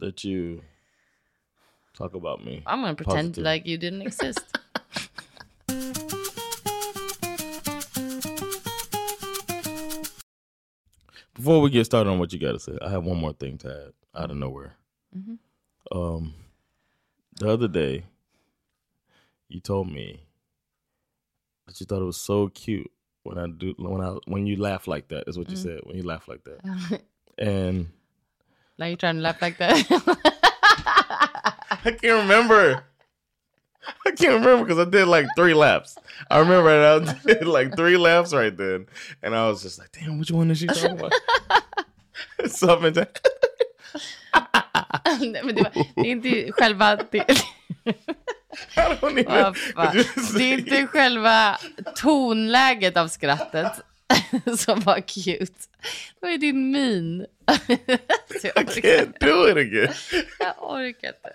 that 0.00 0.24
you 0.24 0.60
talk 1.98 2.14
about 2.14 2.40
me. 2.44 2.52
I'm 2.52 2.64
gonna 2.82 2.94
pretend 2.94 3.28
Positive. 3.34 3.54
like 3.54 3.68
you 3.70 3.78
didn't 3.80 4.06
exist. 4.06 4.58
Before 11.38 11.60
we 11.60 11.70
get 11.70 11.84
started 11.84 12.10
on 12.10 12.18
what 12.18 12.32
you 12.32 12.40
got 12.40 12.50
to 12.50 12.58
say, 12.58 12.76
I 12.82 12.90
have 12.90 13.04
one 13.04 13.18
more 13.18 13.32
thing 13.32 13.58
to 13.58 13.68
add 13.68 13.92
out 14.12 14.24
of 14.24 14.30
mm-hmm. 14.30 14.40
nowhere. 14.40 14.74
Mm-hmm. 15.16 15.96
Um, 15.96 16.34
the 17.36 17.48
other 17.48 17.68
day, 17.68 18.06
you 19.48 19.60
told 19.60 19.88
me 19.88 20.24
that 21.68 21.78
you 21.78 21.86
thought 21.86 22.02
it 22.02 22.06
was 22.06 22.16
so 22.16 22.48
cute 22.48 22.90
when 23.22 23.38
I 23.38 23.46
do 23.46 23.72
when 23.78 24.00
I 24.00 24.16
when 24.26 24.48
you 24.48 24.56
laugh 24.56 24.88
like 24.88 25.08
that. 25.08 25.28
Is 25.28 25.38
what 25.38 25.48
you 25.48 25.56
mm-hmm. 25.56 25.68
said 25.68 25.80
when 25.84 25.96
you 25.96 26.02
laugh 26.02 26.26
like 26.26 26.42
that, 26.42 27.02
and 27.38 27.86
like 28.76 28.90
you 28.90 28.96
trying 28.96 29.14
to 29.14 29.20
laugh 29.20 29.40
like 29.40 29.58
that. 29.58 29.86
I 31.70 31.92
can't 31.92 32.02
remember. 32.22 32.82
I 34.06 34.10
can't 34.10 34.34
remember 34.40 34.64
because 34.64 34.78
I 34.86 34.90
did 34.90 35.06
like 35.08 35.26
three 35.36 35.54
laps. 35.54 35.96
I 36.30 36.38
remember 36.38 37.00
that 37.02 37.08
I 37.08 37.14
did 37.34 37.46
like 37.46 37.76
three 37.76 37.96
laps 37.96 38.32
right 38.34 38.56
then, 38.56 38.86
and 39.22 39.34
I 39.34 39.48
was 39.48 39.62
just 39.62 39.78
like, 39.78 39.90
"Damn, 39.92 40.18
which 40.18 40.30
one 40.30 40.50
is 40.50 40.58
she 40.58 40.66
talking 40.66 40.98
about?" 40.98 41.12
Something. 42.48 42.92
that- 42.94 43.20
Nej, 45.20 45.42
men 45.44 45.54
det, 45.54 45.62
var, 45.62 45.72
det 45.94 46.00
är 46.08 46.12
inte 46.12 46.52
själva... 46.52 46.96
Det, 47.10 47.18
even. 47.18 47.36
Det 50.36 50.42
är 50.44 50.58
inte 50.58 50.86
själva 50.86 51.58
tonläget 51.96 52.96
av 52.96 53.08
skrattet 53.08 53.72
som 54.58 54.80
var 54.80 55.00
cute. 55.00 55.52
Det 56.20 56.26
var 56.26 56.30
ju 56.30 56.36
din 56.36 56.70
min. 56.70 57.26
Jag, 57.46 57.60
I 57.70 57.84
orkar, 58.56 58.80
can't 58.80 59.14
do 59.20 59.48
it 59.48 59.56
again. 59.56 59.94
jag 60.38 60.54
orkar 60.58 61.08
inte. 61.08 61.32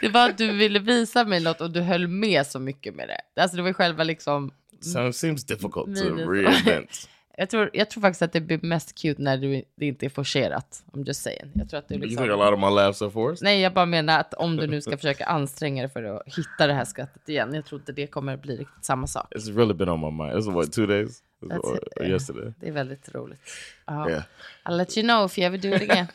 Det 0.00 0.08
var 0.08 0.30
att 0.30 0.38
du 0.38 0.52
ville 0.52 0.78
visa 0.78 1.24
mig 1.24 1.40
något 1.40 1.60
och 1.60 1.70
du 1.70 1.80
höll 1.80 2.08
med 2.08 2.46
så 2.46 2.58
mycket 2.58 2.94
med 2.94 3.08
det. 3.08 3.42
Alltså 3.42 3.56
det 3.56 3.62
var 3.62 3.72
själva 3.72 4.04
liksom... 4.04 4.50
So 4.80 5.12
seems 5.12 5.44
difficult 5.44 5.96
to 5.96 6.14
Minus. 6.14 6.28
reinvent. 6.28 7.08
Jag 7.38 7.50
tror, 7.50 7.70
jag 7.72 7.90
tror 7.90 8.00
faktiskt 8.00 8.22
att 8.22 8.32
det 8.32 8.40
blir 8.40 8.58
mest 8.62 8.94
cute 8.94 9.22
när 9.22 9.36
du, 9.36 9.62
det 9.76 9.86
inte 9.86 10.06
är 10.06 10.10
forcerat. 10.10 10.84
I'm 10.92 11.06
just 11.06 11.22
saying. 11.22 11.52
Jag 11.54 11.70
tror 11.70 11.78
att 11.78 11.90
You 11.90 12.00
liksom... 12.00 12.24
think 12.24 12.32
a 12.32 12.36
lot 12.36 12.54
of 12.54 12.60
my 12.60 12.76
laughs 12.76 13.02
are 13.02 13.10
forced? 13.10 13.44
Nej, 13.44 13.60
jag 13.60 13.74
bara 13.74 13.86
menar 13.86 14.20
att 14.20 14.34
om 14.34 14.56
du 14.56 14.66
nu 14.66 14.80
ska 14.80 14.96
försöka 14.96 15.24
anstränga 15.24 15.82
dig 15.82 15.92
för 15.92 16.02
att 16.02 16.22
hitta 16.26 16.66
det 16.66 16.72
här 16.72 16.84
skrattet 16.84 17.28
igen, 17.28 17.54
jag 17.54 17.64
tror 17.64 17.80
inte 17.80 17.92
det 17.92 18.06
kommer 18.06 18.36
bli 18.36 18.56
riktigt 18.56 18.84
samma 18.84 19.06
sak. 19.06 19.34
It's 19.34 19.56
really 19.56 19.74
been 19.74 19.88
on 19.88 20.00
my 20.00 20.24
mind. 20.24 20.38
It's 20.38 20.52
what 20.52 20.72
two 20.72 20.86
days 20.86 21.22
That's 21.42 21.58
or, 21.58 21.76
it, 21.76 22.00
or 22.00 22.06
yesterday. 22.06 22.52
Det 22.60 22.68
är 22.68 22.72
väldigt 22.72 23.14
roligt. 23.14 23.40
Ja. 23.86 24.10
Yeah. 24.10 24.22
I'll 24.64 24.76
let 24.76 24.98
you 24.98 25.06
know 25.06 25.26
if 25.26 25.38
you 25.38 25.46
ever 25.46 25.58
do 25.58 25.68
it 25.68 25.90
again. 25.90 26.06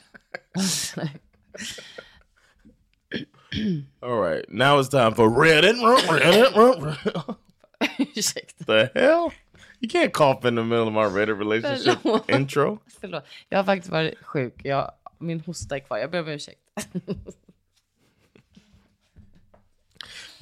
All 4.01 4.17
right, 4.19 4.45
now 4.49 4.79
it's 4.79 4.89
time 4.89 5.13
for 5.13 5.29
Reddit. 5.29 5.75
Reddit. 5.81 7.37
Ursäkta. 8.15 8.65
the 8.65 8.91
hell? 8.95 9.31
You 9.79 9.87
can't 9.89 10.13
cough 10.13 10.45
in 10.45 10.55
the 10.55 10.63
middle 10.63 10.87
of 10.87 10.93
my 10.93 11.03
Reddit 11.05 11.37
relationship 11.37 11.99
Förlåt. 12.01 12.29
intro. 12.29 12.79
Förlåt. 13.01 13.23
Jag 13.49 13.57
har 13.57 13.63
faktiskt 13.63 13.91
varit 13.91 14.17
sjuk. 14.23 14.61
Jag, 14.63 14.91
min 15.19 15.39
hosta 15.39 15.75
är 15.75 15.79
kvar. 15.79 15.97
Jag 15.97 16.11
ber 16.11 16.19
om 16.21 16.27
ursäkt. 16.27 16.59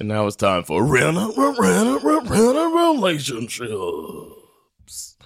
And 0.00 0.08
now 0.08 0.26
it's 0.26 0.36
time 0.36 0.62
for 0.64 0.82
red 0.82 1.08
and 1.08 1.16
red, 1.16 1.56
Reddit. 1.58 2.02
Reddit. 2.02 2.30
Reddit 2.30 2.96
relationships. 2.96 5.16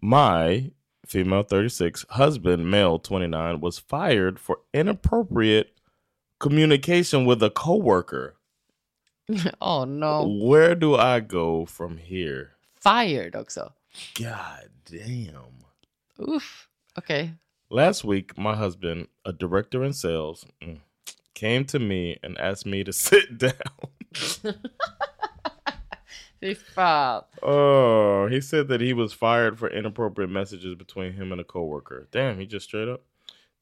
My 0.00 0.70
female 1.06 1.42
36 1.42 2.06
husband, 2.10 2.70
male 2.70 2.98
29, 2.98 3.60
was 3.60 3.78
fired 3.78 4.38
for 4.38 4.58
inappropriate 4.72 5.75
communication 6.38 7.24
with 7.24 7.42
a 7.42 7.50
coworker. 7.50 8.36
oh 9.60 9.84
no. 9.84 10.26
Where 10.26 10.74
do 10.74 10.94
I 10.94 11.20
go 11.20 11.66
from 11.66 11.96
here? 11.96 12.52
Fired 12.80 13.34
också. 13.34 13.72
God 14.14 14.68
damn. 14.84 15.64
Oof. 16.20 16.68
Okay. 16.98 17.32
Last 17.68 18.04
week, 18.04 18.38
my 18.38 18.54
husband, 18.54 19.08
a 19.24 19.32
director 19.32 19.82
in 19.82 19.92
sales, 19.92 20.46
mm, 20.62 20.78
came 21.34 21.64
to 21.66 21.78
me 21.78 22.18
and 22.22 22.38
asked 22.38 22.66
me 22.66 22.84
to 22.84 22.92
sit 22.92 23.38
down. 23.38 23.52
Fy 26.40 26.54
fan. 26.54 27.22
Oh, 27.42 28.28
he 28.30 28.40
said 28.40 28.68
that 28.68 28.80
he 28.80 28.92
was 28.92 29.12
fired 29.12 29.58
for 29.58 29.68
inappropriate 29.68 30.30
messages 30.30 30.74
between 30.74 31.14
him 31.14 31.32
and 31.32 31.40
a 31.40 31.44
coworker. 31.44 32.08
Damn, 32.12 32.38
he 32.38 32.46
just 32.46 32.66
straight 32.66 32.88
up. 32.88 33.02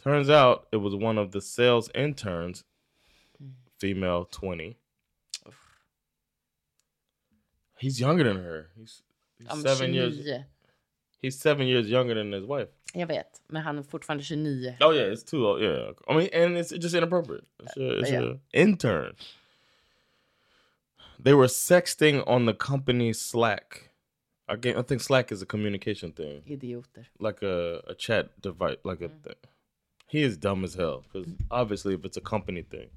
Turns 0.04 0.28
out 0.28 0.66
it 0.70 0.76
was 0.76 0.94
one 0.94 1.16
of 1.16 1.32
the 1.32 1.40
sales 1.40 1.90
interns, 1.94 2.64
mm. 3.42 3.52
female 3.78 4.28
20. 4.30 4.76
He's 7.78 7.98
younger 7.98 8.24
than 8.24 8.36
her. 8.36 8.68
He's, 8.78 9.02
he's 9.38 9.48
I'm 9.50 9.62
seven 9.62 9.92
29. 9.92 9.94
years. 9.94 10.44
He's 11.22 11.38
seven 11.38 11.66
years 11.66 11.88
younger 11.88 12.14
than 12.14 12.32
his 12.32 12.44
wife. 12.44 12.68
Jag 12.94 13.06
vet, 13.06 13.40
men 13.48 13.62
han 13.62 13.78
är 13.78 13.82
fortfarande 13.82 14.24
29. 14.24 14.76
Oh 14.80 14.92
yeah, 14.92 15.12
it's 15.12 15.24
too 15.24 15.46
old. 15.46 15.62
Yeah, 15.62 15.92
I 16.06 16.14
mean, 16.16 16.28
and 16.32 16.56
it's 16.56 16.70
just 16.70 16.94
inappropriate. 16.94 17.44
It's 17.62 17.76
a, 17.76 17.98
it's 17.98 18.10
Yeah. 18.10 18.34
intern. 18.52 19.16
They 21.18 21.32
were 21.34 21.48
sexting 21.48 22.22
on 22.26 22.44
the 22.46 22.54
company 22.54 23.12
Slack. 23.12 23.90
I, 24.48 24.52
I 24.52 24.82
think 24.82 25.00
Slack 25.00 25.32
is 25.32 25.42
a 25.42 25.46
communication 25.46 26.12
thing, 26.12 26.42
Idioter. 26.46 27.06
like 27.18 27.42
a, 27.42 27.80
a 27.88 27.94
chat 27.94 28.40
device, 28.42 28.76
like 28.84 29.00
a. 29.00 29.08
Mm. 29.08 29.22
Thing. 29.22 29.34
He 30.14 30.22
is 30.22 30.36
dumb 30.36 30.62
as 30.62 30.74
hell 30.74 31.02
because 31.02 31.26
obviously, 31.50 31.92
if 31.92 32.04
it's 32.04 32.16
a 32.16 32.20
company 32.20 32.62
thing, 32.62 32.90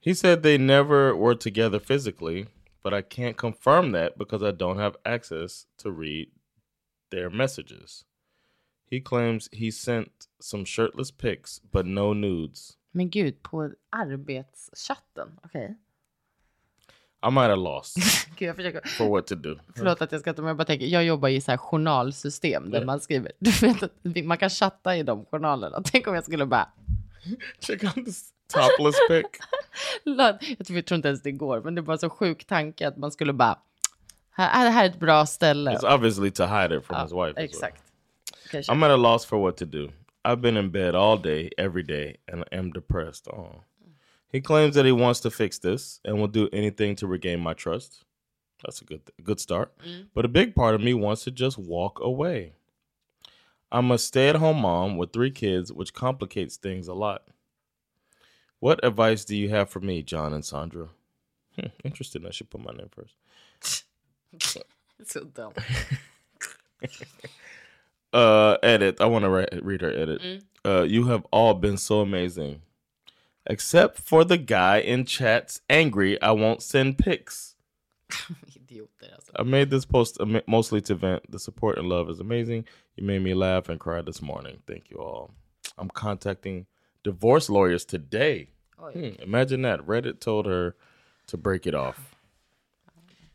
he 0.00 0.14
said 0.14 0.42
they 0.42 0.56
never 0.56 1.14
were 1.14 1.34
together 1.34 1.78
physically, 1.78 2.46
but 2.82 2.94
I 2.94 3.02
can't 3.02 3.36
confirm 3.36 3.92
that 3.92 4.16
because 4.16 4.42
I 4.42 4.50
don't 4.52 4.78
have 4.78 4.96
access 5.04 5.66
to 5.76 5.90
read 5.90 6.30
their 7.10 7.28
messages. 7.28 8.06
He 8.86 8.98
claims 8.98 9.50
he 9.52 9.70
sent 9.70 10.28
some 10.40 10.64
shirtless 10.64 11.10
pics, 11.10 11.60
but 11.70 11.84
no 11.84 12.14
nudes. 12.14 12.78
Men 12.94 13.10
gud, 13.10 13.42
på 13.42 13.70
arbetschatten. 13.90 15.38
Okej. 15.44 15.76
I'm 17.22 17.38
at 17.44 17.50
a 17.50 17.56
loss 17.56 17.94
Gud, 18.36 18.48
jag 18.48 18.56
försöker... 18.56 18.88
for 18.88 19.08
what 19.08 19.26
to 19.26 19.34
do. 19.34 19.58
Förlåt 19.76 20.02
att 20.02 20.12
jag 20.12 20.20
skrattar, 20.20 20.42
men 20.42 20.48
jag 20.48 20.56
bara 20.56 20.64
tänker, 20.64 20.86
jag 20.86 21.04
jobbar 21.04 21.28
i 21.28 21.40
så 21.40 21.50
här 21.50 21.58
journalsystem 21.58 22.70
där 22.70 22.78
Ja. 22.80 22.86
man 22.86 23.00
skriver, 23.00 23.32
du 23.38 23.50
vet 23.50 23.82
att 23.82 23.92
man 24.24 24.38
kan 24.38 24.50
chatta 24.50 24.96
i 24.96 25.02
de 25.02 25.24
journalerna. 25.24 25.82
Tänk 25.92 26.06
om 26.06 26.14
jag 26.14 26.24
skulle 26.24 26.46
bara, 26.46 26.68
Check 27.60 27.84
out 27.84 27.94
this 27.94 28.30
topless 28.54 28.96
pic. 29.08 29.24
jag 30.04 30.36
tror, 30.66 30.76
jag 30.76 30.86
tror 30.86 30.96
inte 30.96 31.08
ens 31.08 31.22
det 31.22 31.32
går, 31.32 31.60
men 31.60 31.74
det 31.74 31.82
bara 31.82 31.98
så 31.98 32.10
sjuk 32.10 32.44
tanke 32.44 32.88
att 32.88 32.96
man 32.96 33.12
skulle 33.12 33.32
bara, 33.32 33.58
här, 34.30 34.64
det 34.64 34.70
här 34.70 34.84
är 34.84 34.88
ett 34.90 35.00
bra 35.00 35.26
ställe. 35.26 35.70
It's 35.70 35.94
obviously 35.94 36.30
to 36.30 36.44
hide 36.46 36.76
it 36.76 36.84
from 36.86 36.96
Ja, 36.96 37.02
his 37.02 37.12
wife. 37.12 37.32
well. 37.36 37.44
Exakt. 37.44 37.82
Kanske. 38.50 38.72
I'm 38.72 38.84
at 38.84 38.90
a 38.90 38.96
loss 38.96 39.26
for 39.26 39.38
what 39.38 39.56
to 39.56 39.64
do. 39.64 39.88
I've 40.24 40.40
been 40.40 40.56
in 40.56 40.70
bed 40.70 40.94
all 40.94 41.22
day, 41.22 41.50
every 41.58 41.82
day, 41.82 42.16
and 42.32 42.44
am 42.52 42.70
depressed. 42.72 43.28
Oh. 43.28 43.62
He 44.32 44.40
claims 44.40 44.74
that 44.74 44.86
he 44.86 44.92
wants 44.92 45.20
to 45.20 45.30
fix 45.30 45.58
this 45.58 46.00
and 46.04 46.18
will 46.18 46.26
do 46.28 46.48
anything 46.52 46.96
to 46.96 47.06
regain 47.06 47.40
my 47.40 47.52
trust. 47.54 48.04
That's 48.64 48.80
a 48.80 48.84
good 48.84 49.02
good 49.22 49.40
start. 49.40 49.72
But 50.14 50.24
a 50.24 50.28
big 50.28 50.54
part 50.54 50.74
of 50.74 50.80
me 50.80 50.94
wants 50.94 51.24
to 51.24 51.30
just 51.30 51.58
walk 51.58 52.00
away. 52.00 52.54
I'm 53.70 53.90
a 53.90 53.98
stay-at-home 53.98 54.60
mom 54.60 54.96
with 54.98 55.12
three 55.12 55.30
kids, 55.30 55.72
which 55.72 55.94
complicates 55.94 56.56
things 56.56 56.88
a 56.88 56.94
lot. 56.94 57.22
What 58.60 58.84
advice 58.84 59.24
do 59.24 59.34
you 59.36 59.48
have 59.50 59.70
for 59.70 59.80
me, 59.80 60.02
Jon 60.02 60.32
and 60.32 60.44
Sandra? 60.44 60.88
Hmm, 61.58 61.68
interesting. 61.84 62.26
I 62.26 62.30
should 62.30 62.50
put 62.50 62.60
my 62.64 62.72
name 62.72 62.90
first. 62.90 63.16
Så 65.04 65.24
dumt. 65.34 65.58
uh 68.12 68.56
edit 68.62 69.00
i 69.00 69.06
want 69.06 69.24
to 69.24 69.30
re- 69.30 69.60
read 69.62 69.80
her 69.80 69.90
edit 69.90 70.20
uh 70.66 70.82
you 70.82 71.04
have 71.04 71.24
all 71.32 71.54
been 71.54 71.78
so 71.78 72.00
amazing 72.00 72.60
except 73.46 73.98
for 73.98 74.24
the 74.24 74.36
guy 74.38 74.78
in 74.78 75.04
chats 75.04 75.60
angry 75.68 76.20
i 76.22 76.30
won't 76.30 76.62
send 76.62 76.98
pics 76.98 77.56
i 79.36 79.42
made 79.42 79.70
this 79.70 79.84
post 79.84 80.18
mostly 80.46 80.80
to 80.80 80.94
vent 80.94 81.30
the 81.30 81.38
support 81.38 81.78
and 81.78 81.88
love 81.88 82.08
is 82.10 82.20
amazing 82.20 82.64
you 82.96 83.04
made 83.04 83.22
me 83.22 83.34
laugh 83.34 83.68
and 83.68 83.80
cry 83.80 84.00
this 84.02 84.22
morning 84.22 84.62
thank 84.66 84.90
you 84.90 84.98
all 84.98 85.30
i'm 85.78 85.88
contacting 85.88 86.66
divorce 87.02 87.48
lawyers 87.50 87.84
today 87.84 88.48
Oj. 88.78 88.92
Hmm, 88.92 89.22
imagine 89.22 89.62
that 89.62 89.80
reddit 89.86 90.20
told 90.20 90.46
her 90.46 90.74
to 91.26 91.36
break 91.36 91.66
it 91.66 91.74
off 91.74 92.14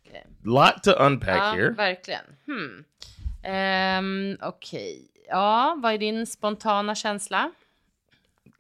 Okej. 0.06 0.24
lot 0.44 0.84
to 0.84 1.06
unpack 1.06 1.38
Ja, 1.38 1.52
here 1.52 1.72
verkligen. 1.72 2.26
Hmm. 2.46 2.84
Ehm, 3.44 4.38
Okej. 4.42 5.08
Ja, 5.30 5.76
vad 5.78 5.94
är 5.94 5.98
din 5.98 6.26
spontana 6.26 6.96
känsla? 6.96 7.52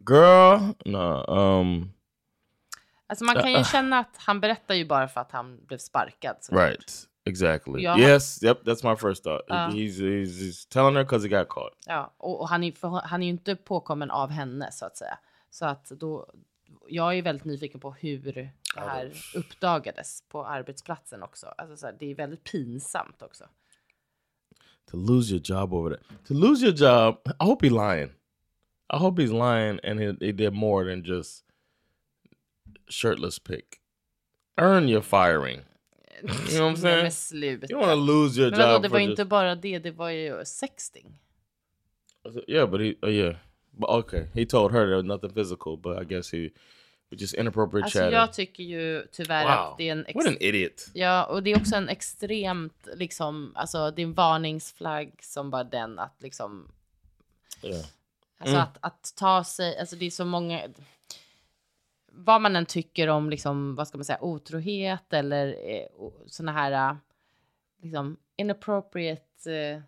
Girl 0.10 0.74
no 0.86 1.26
um 1.28 1.92
Alltså 3.10 3.26
man 3.26 3.36
kan 3.36 3.52
ju 3.54 3.64
känna 3.64 4.00
att 4.00 4.16
han 4.18 4.40
berättar 4.40 4.76
ju 4.76 4.86
bara 4.86 5.08
för 5.08 5.22
att 5.22 5.32
han 5.32 5.66
blev 5.66 5.78
sparkad. 5.78 6.36
såklart. 6.40 6.70
Right. 6.70 7.08
Exactly. 7.26 7.82
Yeah. 7.82 8.00
Yes. 8.00 8.44
Yep. 8.44 8.64
That's 8.64 8.90
my 8.90 8.96
first 8.96 9.24
thought. 9.24 9.52
Uh. 9.52 9.56
he's, 9.56 10.00
he's 10.00 10.40
he's 10.40 10.70
telling 10.70 10.96
her 10.96 11.04
because 11.04 11.28
he 11.28 11.40
got 11.40 11.50
caught. 11.50 11.74
Ja, 11.86 12.14
och, 12.18 12.42
och 12.42 12.50
han, 12.50 12.64
är, 12.64 13.08
han 13.08 13.22
är 13.22 13.26
ju 13.26 13.32
inte 13.32 13.56
påkommen 13.56 14.12
av 14.12 14.30
henne 14.30 14.72
så 14.72 14.86
att 14.86 14.98
säga. 14.98 15.18
Så 15.50 15.66
att 15.66 15.90
då, 15.90 16.26
jag 16.88 17.18
är 17.18 17.22
väldigt 17.22 17.46
nyfiken 17.46 17.80
på 17.80 17.92
hur 17.92 18.32
det 18.34 18.52
här 18.76 19.14
uppdagades 19.36 20.24
på 20.30 20.46
arbetsplatsen 20.46 21.24
också. 21.24 21.48
Alltså 21.58 21.78
så 21.78 21.86
här, 21.86 21.96
det 22.00 22.12
är 22.12 22.16
väldigt 22.16 22.44
pinsamt 22.44 23.22
också. 23.22 23.44
To 24.92 24.98
lose 24.98 25.34
your 25.34 25.42
job 25.46 25.74
over 25.74 25.96
that. 25.96 26.28
To 26.28 26.34
lose 26.34 26.66
your 26.66 26.76
job. 26.76 27.16
I 27.26 27.44
hope 27.44 27.68
he's 27.68 27.96
lying. 27.96 28.10
I 28.90 28.98
hope 28.98 29.22
he's 29.22 29.32
lying 29.32 29.80
and 29.84 30.00
he, 30.00 30.26
he 30.26 30.32
did 30.32 30.54
more 30.54 30.86
than 30.86 31.04
just 31.04 31.44
shirtless 32.90 33.40
pic. 33.40 33.80
Earn 34.58 34.88
your 34.88 35.02
firing. 35.02 35.62
You 36.24 36.58
know 36.58 36.66
what 36.66 36.72
I'm 36.72 36.76
saying? 36.78 37.04
men 37.04 37.12
sluta. 37.12 37.70
You 37.70 37.78
want 37.78 37.92
to 37.92 37.96
lose 37.96 38.38
your 38.42 38.50
Men 38.52 38.60
vadå, 38.60 38.74
job 38.74 38.82
det 38.82 38.90
for 38.90 38.94
var 38.94 39.00
ju 39.00 39.06
just, 39.06 39.20
inte 39.20 39.26
bara 39.26 39.56
det, 39.56 39.80
det 39.80 39.92
var 39.92 40.10
ju 40.10 40.46
sexting. 40.46 41.20
yeah, 42.48 42.70
but 42.70 42.82
he 42.82 42.96
uh, 43.04 43.10
yeah, 43.10 43.36
but 43.72 43.90
okay. 43.90 44.26
He 44.34 44.46
told 44.46 44.72
her 44.72 44.86
there 44.86 44.96
was 44.96 45.06
nothing 45.06 45.30
physical, 45.34 45.78
but 45.78 46.02
I 46.02 46.04
guess 46.06 46.32
he 46.32 46.50
just 47.12 47.34
inappropriate 47.34 47.84
Alltså 47.86 48.00
chatting. 48.00 48.14
jag 48.14 48.34
tycker 48.34 48.64
ju 48.64 49.08
tyvärr 49.12 49.44
wow, 49.44 49.72
att 49.72 49.78
det 49.78 49.88
är 49.88 49.92
en... 49.92 50.06
ex- 50.06 50.16
what 50.16 50.28
an 50.28 50.38
idiot! 50.40 50.88
Ja, 50.94 51.26
och 51.26 51.44
det 51.44 51.52
är 51.52 51.58
också 51.58 51.76
en 51.76 51.90
extremt, 51.90 52.88
liksom, 52.96 53.52
alltså 53.56 53.92
det 53.92 54.02
är 54.02 54.06
en 54.06 54.14
varningsflagg 54.14 55.12
som 55.22 55.50
bara 55.52 55.64
den 55.64 56.00
att 56.00 56.22
liksom, 56.22 56.72
Yeah. 57.64 57.86
Alltså 58.38 58.56
Mm. 58.56 58.64
att, 58.68 58.78
att 58.82 59.14
ta 59.16 59.44
sig, 59.44 59.80
alltså 59.80 59.96
det 59.96 60.06
är 60.06 60.10
så 60.12 60.26
många, 60.26 60.62
vad 62.12 62.42
man 62.42 62.56
än 62.56 62.66
tycker 62.66 63.08
om 63.08 63.30
liksom, 63.30 63.76
vad 63.76 63.88
ska 63.88 63.98
man 63.98 64.06
säga, 64.06 64.22
otrohet 64.24 65.14
eller 65.14 65.48
eh, 65.48 65.88
såna 66.28 66.52
här, 66.52 66.92
eh, 66.92 66.98
liksom 67.82 68.18
inappropriate, 68.38 69.52
eh, 69.54 69.82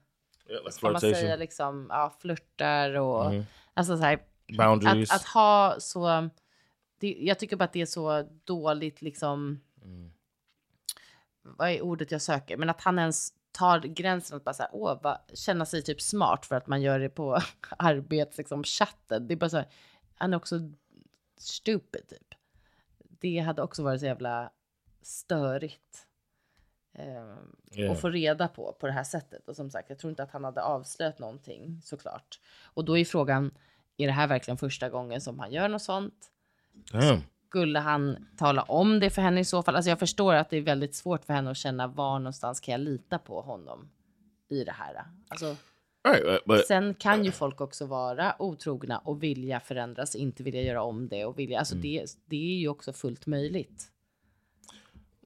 vad 0.64 0.74
ska 0.74 0.92
man 0.92 1.02
säga, 1.02 1.36
liksom, 1.36 1.88
ja, 1.90 2.14
flörtar 2.20 2.94
och, 2.96 3.34
Mhm. 3.34 3.46
alltså 3.74 3.98
så 3.98 4.04
här, 4.04 4.20
boundaries. 4.58 5.12
att, 5.12 5.16
att 5.22 5.26
ha 5.28 5.76
så, 5.80 6.30
det, 7.00 7.18
jag 7.20 7.40
tycker 7.40 7.56
bara 7.56 7.66
att 7.66 7.74
det 7.74 7.82
är 7.82 7.86
så 7.86 8.30
dåligt 8.44 9.02
liksom, 9.02 9.60
Mm. 9.84 10.12
vad 11.42 11.70
är 11.70 11.82
ordet 11.82 12.12
jag 12.12 12.22
söker, 12.22 12.58
men 12.58 12.70
att 12.70 12.82
han 12.82 13.00
ens 13.00 13.34
tar 13.60 13.80
gränsen 13.80 14.38
att 14.38 14.44
bara 14.44 14.54
så 14.54 14.64
här, 14.64 14.70
åh, 14.74 15.00
vad, 15.02 15.18
känna 15.34 15.66
sig 15.66 15.82
typ 15.84 16.02
smart 16.02 16.46
för 16.46 16.56
att 16.56 16.68
man 16.68 16.82
gör 16.82 17.00
det 17.00 17.10
på 17.10 17.40
arbets, 17.78 18.38
liksom 18.38 18.64
chatten. 18.64 19.28
Det 19.28 19.34
är 19.34 19.36
bara 19.36 19.50
så 19.50 19.58
här, 19.58 19.68
han 20.16 20.34
är 20.34 20.38
också 20.38 20.60
stupid 21.38 22.08
typ. 22.08 22.36
Det 23.20 23.40
hade 23.40 23.62
också 23.62 23.84
varit 23.84 24.00
så 24.00 24.06
jävla 24.06 24.52
störigt. 25.02 26.08
Eh, 26.94 27.36
Yeah. 27.72 27.92
att 27.92 28.02
få 28.02 28.10
reda 28.10 28.48
på 28.48 28.74
på 28.80 28.88
det 28.88 28.94
här 28.94 29.04
sättet. 29.04 29.50
Och 29.50 29.56
som 29.56 29.70
sagt, 29.70 29.90
jag 29.90 30.00
tror 30.00 30.10
inte 30.10 30.24
att 30.24 30.32
han 30.32 30.44
hade 30.44 30.62
avslöjat 30.62 31.20
någonting 31.20 31.82
såklart. 31.84 32.40
Och 32.74 32.86
då 32.86 32.98
är 32.98 33.06
frågan, 33.06 33.58
är 33.98 34.08
det 34.08 34.14
här 34.14 34.28
verkligen 34.28 34.58
första 34.58 34.90
gången 34.90 35.22
som 35.22 35.40
han 35.40 35.52
gör 35.52 35.70
något 35.70 35.82
sånt? 35.82 36.32
Damn. 36.92 37.22
Skulle 37.50 37.80
han 37.80 38.28
tala 38.38 38.62
om 38.62 39.00
det 39.00 39.10
för 39.10 39.22
henne 39.22 39.40
i 39.40 39.46
så 39.46 39.64
fall? 39.64 39.76
Alltså 39.76 39.90
jag 39.90 40.00
förstår 40.00 40.34
att 40.34 40.50
det 40.50 40.58
är 40.58 40.62
väldigt 40.62 40.96
svårt 40.96 41.26
för 41.26 41.34
henne 41.34 41.52
att 41.52 41.58
känna 41.58 41.88
var 41.88 42.20
någonstans 42.20 42.60
kan 42.60 42.72
jag 42.72 42.82
lita 42.82 43.20
på 43.20 43.42
honom 43.42 43.90
i 44.50 44.64
det 44.64 44.72
här. 44.72 45.04
Alltså, 45.28 45.56
Right, 46.08 46.46
but, 46.46 46.66
sen 46.66 46.94
kan 46.94 47.26
ju 47.26 47.32
folk 47.32 47.62
också 47.62 47.86
vara 47.86 48.36
otrogna 48.40 48.98
och 48.98 49.24
vilja 49.24 49.60
förändras, 49.60 50.16
inte 50.16 50.44
vilja 50.44 50.62
göra 50.62 50.84
om 50.84 51.08
det 51.08 51.26
och 51.26 51.40
vilja. 51.40 51.60
Alltså 51.60 51.76
det, 51.76 52.06
det 52.26 52.56
är 52.56 52.60
ju 52.60 52.68
också 52.68 52.94
fullt 52.94 53.26
möjligt. 53.28 53.92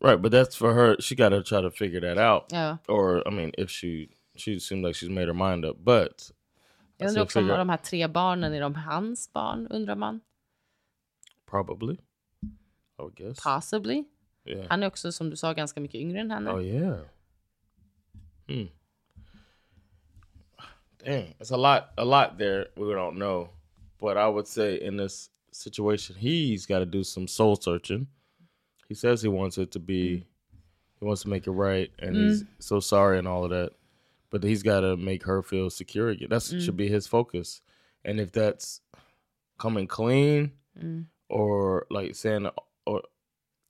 right, 0.04 0.22
but 0.22 0.34
that's 0.34 0.58
for 0.58 0.74
her. 0.74 1.02
She 1.02 1.16
got 1.16 1.32
to 1.32 1.44
try 1.44 1.62
to 1.62 1.72
figure 1.72 2.16
that 2.16 2.34
out. 2.34 2.52
Ja. 2.52 2.78
Or 2.88 3.28
I 3.28 3.32
mean, 3.32 3.52
if 3.58 3.70
she 3.70 4.08
she 4.36 4.60
seemed 4.60 4.86
like 4.86 4.94
she's 4.94 5.10
made 5.10 5.28
her 5.28 5.52
mind 5.52 5.66
up, 5.66 5.78
but 5.78 6.32
Jag 6.98 7.08
undrar 7.08 7.24
också 7.24 7.40
om 7.40 7.48
de 7.48 7.70
här 7.70 7.78
tre 7.78 8.08
barnen, 8.08 8.54
är 8.54 8.62
de 8.62 8.76
hans 8.76 9.34
barn, 9.34 9.68
undrar 9.68 9.96
man? 9.96 10.22
probably, 11.54 11.98
I 13.00 13.04
would 13.04 13.16
guess. 13.16 13.40
Possibly. 13.40 14.06
Yeah. 14.46 14.66
Han 14.70 14.84
är 14.84 14.88
också, 14.88 15.12
som 15.12 15.30
du 15.30 15.36
sa, 15.36 15.54
ganska 15.54 15.82
mycket 15.82 16.02
yngre 16.02 16.20
än 16.20 16.32
henne. 16.32 16.52
Oh 16.52 16.66
yeah. 16.66 17.00
Hmm. 18.48 18.68
Dang, 21.06 21.34
it's 21.40 21.52
a 21.52 21.58
lot, 21.58 21.84
a 21.98 22.04
lot 22.04 22.38
there 22.38 22.68
we 22.76 22.94
don't 22.94 23.16
know. 23.16 23.50
But 24.00 24.18
I 24.18 24.28
would 24.28 24.48
say 24.48 24.76
in 24.82 24.98
this 24.98 25.30
situation, 25.52 26.16
he's 26.16 26.66
got 26.66 26.80
to 26.80 26.86
do 26.86 27.04
some 27.04 27.28
soul 27.28 27.56
searching. 27.56 28.08
He 28.88 28.96
says 28.96 29.22
he 29.22 29.30
wants 29.30 29.58
it 29.58 29.72
to 29.72 29.80
be, 29.80 30.18
mm. 30.18 30.24
he 31.00 31.06
wants 31.06 31.24
to 31.24 31.30
make 31.30 31.48
it 31.48 31.52
right, 31.52 31.90
and 32.00 32.16
mm. 32.16 32.28
he's 32.28 32.44
so 32.60 32.80
sorry 32.80 33.18
and 33.18 33.28
all 33.28 33.44
of 33.44 33.50
that. 33.50 33.72
But 34.30 34.44
he's 34.44 34.64
got 34.64 34.82
to 34.82 34.98
make 34.98 35.24
her 35.24 35.42
feel 35.42 35.70
secure 35.70 36.10
again. 36.10 36.30
That 36.30 36.42
mm. 36.42 36.62
should 36.62 36.78
be 36.78 36.90
his 36.90 37.08
focus. 37.08 37.62
And 38.04 38.20
if 38.20 38.32
that's 38.32 38.82
coming 39.58 39.88
clean, 39.88 40.52
or 41.30 41.86
like 41.90 42.16
saying, 42.16 42.50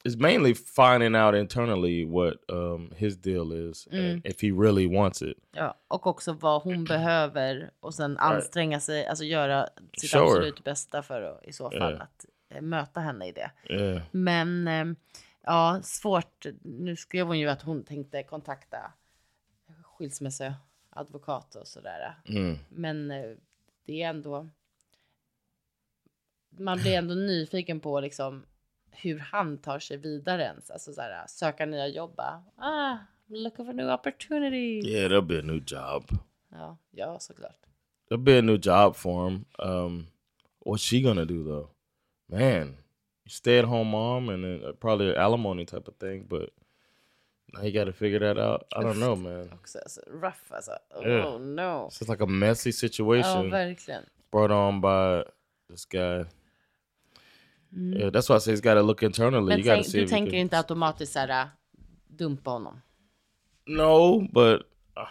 it's 0.04 0.18
mainly 0.20 0.54
finding 0.56 1.16
out 1.16 1.36
internally 1.36 2.06
what 2.06 2.34
um 2.48 2.92
his 2.96 3.18
deal 3.18 3.70
is 3.70 3.88
and 3.92 4.26
if 4.26 4.42
he 4.42 4.48
really 4.52 4.88
wants 4.98 5.22
it. 5.22 5.38
Ja, 5.52 5.78
och 5.88 6.08
också 6.08 6.34
vad 6.34 6.62
hon 6.62 6.84
behöver 6.90 7.72
och 7.80 7.94
sen 7.94 8.18
anstränga 8.18 8.80
sig, 8.80 9.06
alltså 9.08 9.24
göra 9.24 9.68
sitt 9.98 10.10
Sure. 10.10 10.24
absolut 10.24 10.64
bästa 10.64 11.04
för 11.04 11.22
att 11.22 11.44
i 11.46 11.54
så 11.54 11.70
fall 11.72 11.94
Ja. 12.00 12.04
att 12.04 12.26
eh, 12.50 12.62
möta 12.62 13.00
henne 13.00 13.28
i 13.28 13.32
det. 13.32 13.52
Yeah. 13.70 14.02
Men 14.12 14.68
eh, 14.68 14.86
ja, 15.44 15.80
svårt. 15.84 16.46
Nu 16.62 16.96
skrev 16.96 17.28
hon 17.28 17.40
ju 17.40 17.50
att 17.50 17.62
hon 17.62 17.84
tänkte 17.84 18.24
kontakta 18.24 18.78
skilsmässoadvokat 19.84 21.56
och 21.56 21.68
sådär. 21.68 22.16
Mm. 22.26 22.58
Men 22.70 23.12
eh, 23.12 23.32
det 23.86 24.02
är 24.04 24.10
ändå. 24.10 24.50
Man 26.58 26.78
blir 26.78 26.94
ändå 26.98 27.14
nyfiken 27.14 27.80
på 27.80 28.00
liksom 28.00 28.46
hur 28.94 29.20
han 29.20 29.58
tar 29.58 29.80
sig 29.80 29.98
vidare 29.98 30.44
ens. 30.44 30.72
Alltså 30.72 30.94
så 30.94 31.02
här, 31.02 31.28
söka 31.28 31.66
nya 31.66 31.88
jobb. 31.88 32.20
Ah, 32.58 32.98
looking 33.28 33.66
for 33.66 33.74
new 33.74 33.90
opportunities. 33.90 34.86
Yeah, 34.86 35.10
there'll 35.10 35.22
be 35.28 35.40
a 35.40 35.42
new 35.42 35.60
job. 35.66 36.04
Ja, 36.52 36.78
ja, 36.92 37.20
såklart. 37.20 37.60
There'll 38.10 38.24
be 38.24 38.38
a 38.38 38.42
new 38.42 38.58
job 38.58 38.96
for 38.96 39.30
him. 39.30 39.46
Um, 39.60 40.08
what's 40.66 40.84
she 40.84 41.02
gonna 41.02 41.26
do 41.26 41.44
though? 41.44 41.70
Man, 42.28 42.78
stay 43.28 43.60
at 43.60 43.66
home 43.66 43.90
mom 43.92 44.30
and 44.30 44.44
then 44.44 44.64
uh, 44.70 44.74
probably 44.74 45.10
an 45.10 45.18
alimony 45.18 45.66
type 45.66 45.88
of 45.88 45.96
thing. 46.00 46.26
But 46.30 46.50
now 47.54 47.64
you 47.64 47.72
got 47.72 47.86
to 47.86 47.94
figure 47.94 48.20
that 48.20 48.38
out. 48.38 48.64
I 48.76 48.82
don't 48.84 49.00
know, 49.00 49.16
man. 49.16 49.50
Också 49.54 49.80
alltså, 49.80 50.02
rough 50.08 50.52
alltså. 50.52 50.72
Oh 50.96 51.08
Yeah. 51.08 51.38
no. 51.40 51.88
It's 51.88 52.00
just 52.00 52.10
like 52.10 52.24
a 52.24 52.28
messy 52.28 52.70
Ja, 52.70 52.74
situation 52.74 53.50
verkligen. 53.50 54.04
brought 54.32 54.52
on 54.52 54.82
by 54.82 55.24
this 55.70 55.86
guy. 55.86 56.26
Yeah, 57.76 58.10
that's 58.12 58.30
why 58.30 58.36
I 58.36 58.40
say 58.40 58.52
he's 58.52 58.62
got 58.62 58.76
to 58.76 58.82
look 58.84 59.02
internally. 59.04 59.50
Men 59.50 59.58
you 59.60 59.64
got 59.66 59.76
to 59.78 59.82
tänk, 59.84 59.92
see 59.92 60.00
du 60.02 60.08
tänker 60.08 60.32
can- 60.32 60.40
inte 60.40 60.58
automatiskt 60.60 61.14
så 61.14 61.20
här, 61.20 61.50
dumpa 62.08 62.52
honom? 62.52 62.82
No, 63.66 64.28
but 64.32 64.62
uh, 64.98 65.08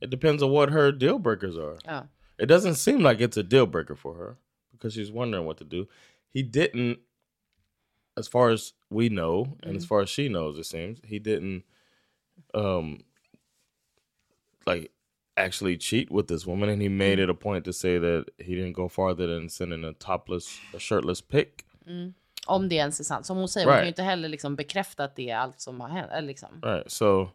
it 0.00 0.10
depends 0.10 0.42
on 0.42 0.50
what 0.50 0.70
her 0.70 0.92
deal 0.92 1.18
breakers 1.18 1.56
are. 1.56 1.78
Ja. 1.84 2.06
It 2.38 2.46
doesn't 2.48 2.74
seem 2.76 3.02
like 3.02 3.20
it's 3.20 3.36
a 3.36 3.42
deal 3.42 3.66
breaker 3.66 3.96
for 3.96 4.14
her 4.14 4.36
because 4.72 4.94
she's 4.94 5.10
wondering 5.10 5.44
what 5.46 5.56
to 5.58 5.64
do. 5.64 5.86
He 6.30 6.42
didn't, 6.42 6.98
as 8.16 8.28
far 8.28 8.50
as 8.50 8.72
we 8.90 9.08
know, 9.08 9.56
and 9.62 9.76
as 9.76 9.84
far 9.84 10.00
as 10.00 10.08
she 10.10 10.28
knows, 10.28 10.58
it 10.58 10.66
seems 10.66 11.00
he 11.04 11.18
didn't, 11.18 11.64
um, 12.54 13.00
like 14.66 14.91
actually 15.36 15.76
cheat 15.76 16.10
with 16.10 16.28
this 16.28 16.46
woman, 16.46 16.68
and 16.68 16.82
he 16.82 16.88
made 16.88 17.18
mm. 17.18 17.24
it 17.24 17.30
a 17.30 17.34
point 17.34 17.64
to 17.64 17.72
say 17.72 17.98
that 17.98 18.24
he 18.38 18.54
didn't 18.54 18.72
go 18.72 18.88
farther 18.88 19.26
than 19.26 19.48
sending 19.48 19.84
a 19.84 19.92
topless, 19.92 20.58
a 20.74 20.78
shirtless 20.78 21.20
pic. 21.20 21.64
Mm. 21.88 22.14
Om 22.46 22.68
det 22.68 22.76
ens 22.76 23.00
är 23.00 23.04
sant. 23.04 23.26
Som 23.26 23.36
hon 23.36 23.48
säger, 23.48 23.66
hon 23.66 23.76
kan 23.76 23.84
ju 23.84 23.88
inte 23.88 24.02
heller 24.02 24.28
liksom 24.28 24.56
bekräfta 24.56 25.04
att 25.04 25.16
det 25.16 25.30
är 25.30 25.36
allt 25.36 25.60
som 25.60 25.80
har 25.80 25.88
hänt. 25.88 26.26
Liksom. 26.26 26.60
Right. 26.62 26.90
So, 26.90 27.30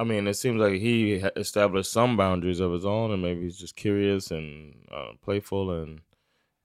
I 0.00 0.04
mean, 0.04 0.28
it 0.28 0.36
seems 0.36 0.60
like 0.60 0.80
he 0.80 1.16
established 1.36 1.92
some 1.92 2.16
boundaries 2.16 2.60
of 2.60 2.72
his 2.72 2.84
own, 2.84 3.10
and 3.10 3.22
maybe 3.22 3.44
he's 3.44 3.60
just 3.60 3.76
curious 3.76 4.30
and 4.30 4.74
uh, 4.90 5.16
playful 5.24 5.70
and 5.70 6.00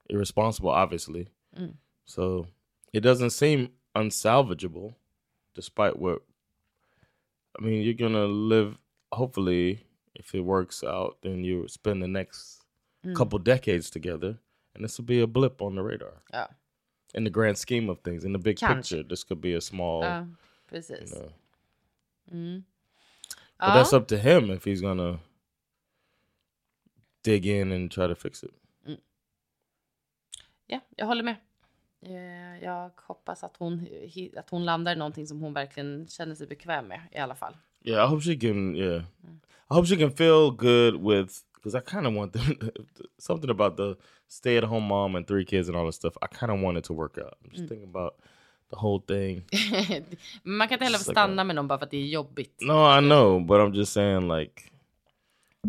irresponsible, 0.08 0.70
obviously. 0.70 1.28
Mm. 1.58 1.76
So, 2.04 2.46
it 2.92 3.00
doesn't 3.00 3.30
seem 3.30 3.70
unsalvageable, 3.94 4.94
despite 5.54 5.98
what. 5.98 6.22
I 7.58 7.64
mean, 7.64 7.82
you're 7.82 7.94
gonna 7.94 8.26
live. 8.26 8.78
Hopefully, 9.12 9.85
if 10.18 10.34
it 10.34 10.44
works 10.44 10.82
out, 10.84 11.20
then 11.22 11.44
you 11.44 11.68
spend 11.68 12.02
the 12.02 12.08
next 12.08 12.62
couple 13.16 13.38
decades 13.38 13.90
together, 13.90 14.36
and 14.74 14.84
this 14.84 14.98
will 14.98 15.06
be 15.06 15.22
a 15.22 15.26
blip 15.26 15.62
on 15.62 15.74
the 15.76 15.82
radar. 15.82 16.22
Ja. 16.32 16.46
In 17.14 17.24
the 17.24 17.30
grand 17.30 17.56
scheme 17.58 17.92
of 17.92 17.98
things, 18.02 18.24
in 18.24 18.32
the 18.32 18.38
big 18.38 18.58
Kanske. 18.58 18.74
picture, 18.96 19.08
this 19.08 19.24
could 19.24 19.40
be 19.40 19.56
a 19.56 19.60
small. 19.60 20.02
ja, 20.04 20.26
precis. 20.68 21.12
you 21.12 21.20
know, 21.20 21.32
Mm. 22.30 22.64
But 23.58 23.68
Ja. 23.68 23.74
that's 23.74 23.92
up 23.96 24.08
to 24.08 24.16
him 24.16 24.50
if 24.50 24.64
he's 24.66 24.80
gonna 24.80 25.18
dig 27.22 27.46
in 27.46 27.72
and 27.72 27.90
try 27.92 28.08
to 28.08 28.14
fix 28.14 28.42
it. 28.44 28.50
Ja, 30.66 30.80
jag 30.96 31.06
håller 31.06 31.22
med. 31.22 31.36
Eh, 32.00 32.62
Jag 32.64 32.90
hoppas 32.96 33.44
att 33.44 33.56
hon, 33.56 33.86
att 34.36 34.50
hon 34.50 34.64
landar 34.64 34.92
i 34.92 34.96
någonting 34.96 35.26
som 35.26 35.40
hon 35.40 35.52
verkligen 35.54 36.08
känner 36.08 36.34
sig 36.34 36.46
bekväm 36.46 36.86
med 36.88 37.00
i 37.12 37.18
alla 37.18 37.34
fall. 37.34 37.56
Yeah, 37.82 38.02
I 38.04 38.06
hope 38.06 38.22
she 38.22 38.36
can. 38.36 38.74
Yeah, 38.74 39.00
I 39.70 39.74
hope 39.74 39.86
she 39.86 39.96
can 39.96 40.10
feel 40.10 40.50
good 40.50 40.96
with 40.96 41.42
because 41.54 41.74
I 41.74 41.80
kind 41.80 42.06
of 42.06 42.14
want 42.14 42.32
them 42.32 42.58
something 43.18 43.50
about 43.50 43.76
the 43.76 43.96
stay 44.28 44.56
at 44.56 44.64
home 44.64 44.88
mom 44.88 45.16
and 45.16 45.26
three 45.26 45.44
kids 45.44 45.68
and 45.68 45.76
all 45.76 45.86
this 45.86 45.96
stuff. 45.96 46.16
I 46.22 46.26
kind 46.26 46.52
of 46.52 46.60
want 46.60 46.78
it 46.78 46.84
to 46.84 46.92
work 46.92 47.18
out. 47.18 47.36
I'm 47.44 47.50
just 47.50 47.64
mm. 47.64 47.68
thinking 47.68 47.88
about 47.88 48.16
the 48.70 48.76
whole 48.76 49.00
thing. 49.00 49.42
Man 50.44 50.68
kan 50.68 50.74
inte 50.74 50.84
heller 50.84 50.98
Just 50.98 51.08
like 51.08 51.14
stanna 51.14 51.44
med 51.44 51.56
någon 51.56 51.68
bara 51.68 51.78
för 51.78 51.84
att 51.84 51.90
det 51.90 51.96
är 51.96 52.06
jobbigt. 52.06 52.56
No, 52.60 52.98
I 52.98 53.00
know, 53.00 53.40
but 53.40 53.60
I'm 53.60 53.74
just 53.74 53.92
saying 53.92 54.28
like 54.28 54.70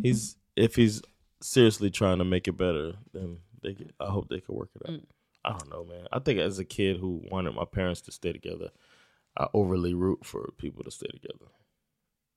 he's 0.04 0.36
if 0.56 0.76
he's 0.76 1.02
seriously 1.41 1.91
trying 1.91 2.17
to 2.20 2.26
make 2.26 2.48
it 2.48 2.58
better, 2.58 2.96
then 3.13 3.39
they 3.63 3.74
could, 3.74 3.93
I 4.00 4.06
hope 4.06 4.30
they 4.30 4.41
can 4.41 4.56
work 4.56 4.70
it 4.76 4.89
out. 4.89 4.96
Mm. 4.96 5.06
I 5.46 5.52
don't 5.52 5.70
know, 5.70 5.86
man. 5.86 6.08
I 6.12 6.20
think 6.20 6.39
as 6.39 6.60
a 6.60 6.65
kid 6.65 6.98
who 6.98 7.22
wanted 7.32 7.56
my 7.56 7.65
parents 7.65 8.02
to 8.02 8.12
stay 8.12 8.34
together, 8.34 8.70
I 9.38 9.48
overly 9.54 9.93
root 9.93 10.26
for 10.26 10.50
people 10.58 10.84
to 10.84 10.91
stay 10.91 11.08
together. 11.08 11.46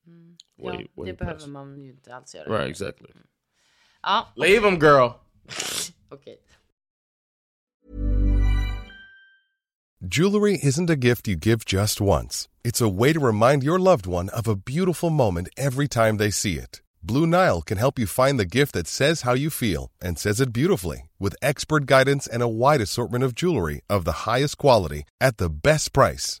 Mm. 0.07 0.37
Ja, 0.55 0.63
Way- 0.71 0.87
way 0.95 1.11
det 1.11 1.17
behöver 1.17 1.39
past. 1.39 1.47
man 1.47 1.81
ju 1.81 1.89
inte 1.91 2.15
alls 2.15 2.35
göra. 2.35 2.57
Right, 2.59 2.69
exactly. 2.69 3.09
Mm. 3.15 3.27
Ja, 4.03 4.27
Leave 4.35 4.67
him, 4.69 4.79
girl. 4.79 5.09
okej. 6.09 6.37
Jewelry 10.03 10.59
isn't 10.63 10.89
a 10.89 10.95
gift 10.95 11.27
you 11.27 11.35
give 11.35 11.63
just 11.65 12.01
once. 12.01 12.47
It's 12.63 12.81
a 12.81 12.89
way 12.89 13.13
to 13.13 13.19
remind 13.19 13.63
your 13.63 13.79
loved 13.79 14.07
one 14.07 14.29
of 14.29 14.47
a 14.47 14.55
beautiful 14.55 15.09
moment 15.11 15.49
every 15.57 15.87
time 15.87 16.17
they 16.17 16.31
see 16.31 16.57
it. 16.57 16.81
Blue 17.03 17.27
Nile 17.27 17.61
can 17.61 17.77
help 17.77 17.99
you 17.99 18.07
find 18.07 18.39
the 18.39 18.45
gift 18.45 18.73
that 18.73 18.87
says 18.87 19.21
how 19.21 19.33
you 19.33 19.49
feel 19.51 19.91
and 20.01 20.17
says 20.17 20.39
it 20.41 20.53
beautifully 20.53 21.09
with 21.19 21.35
expert 21.41 21.85
guidance 21.85 22.25
and 22.27 22.41
a 22.43 22.47
wide 22.47 22.81
assortment 22.81 23.23
of 23.23 23.35
jewelry 23.35 23.81
of 23.89 24.05
the 24.05 24.25
highest 24.27 24.57
quality 24.57 25.03
at 25.19 25.37
the 25.37 25.49
best 25.49 25.93
price. 25.93 26.40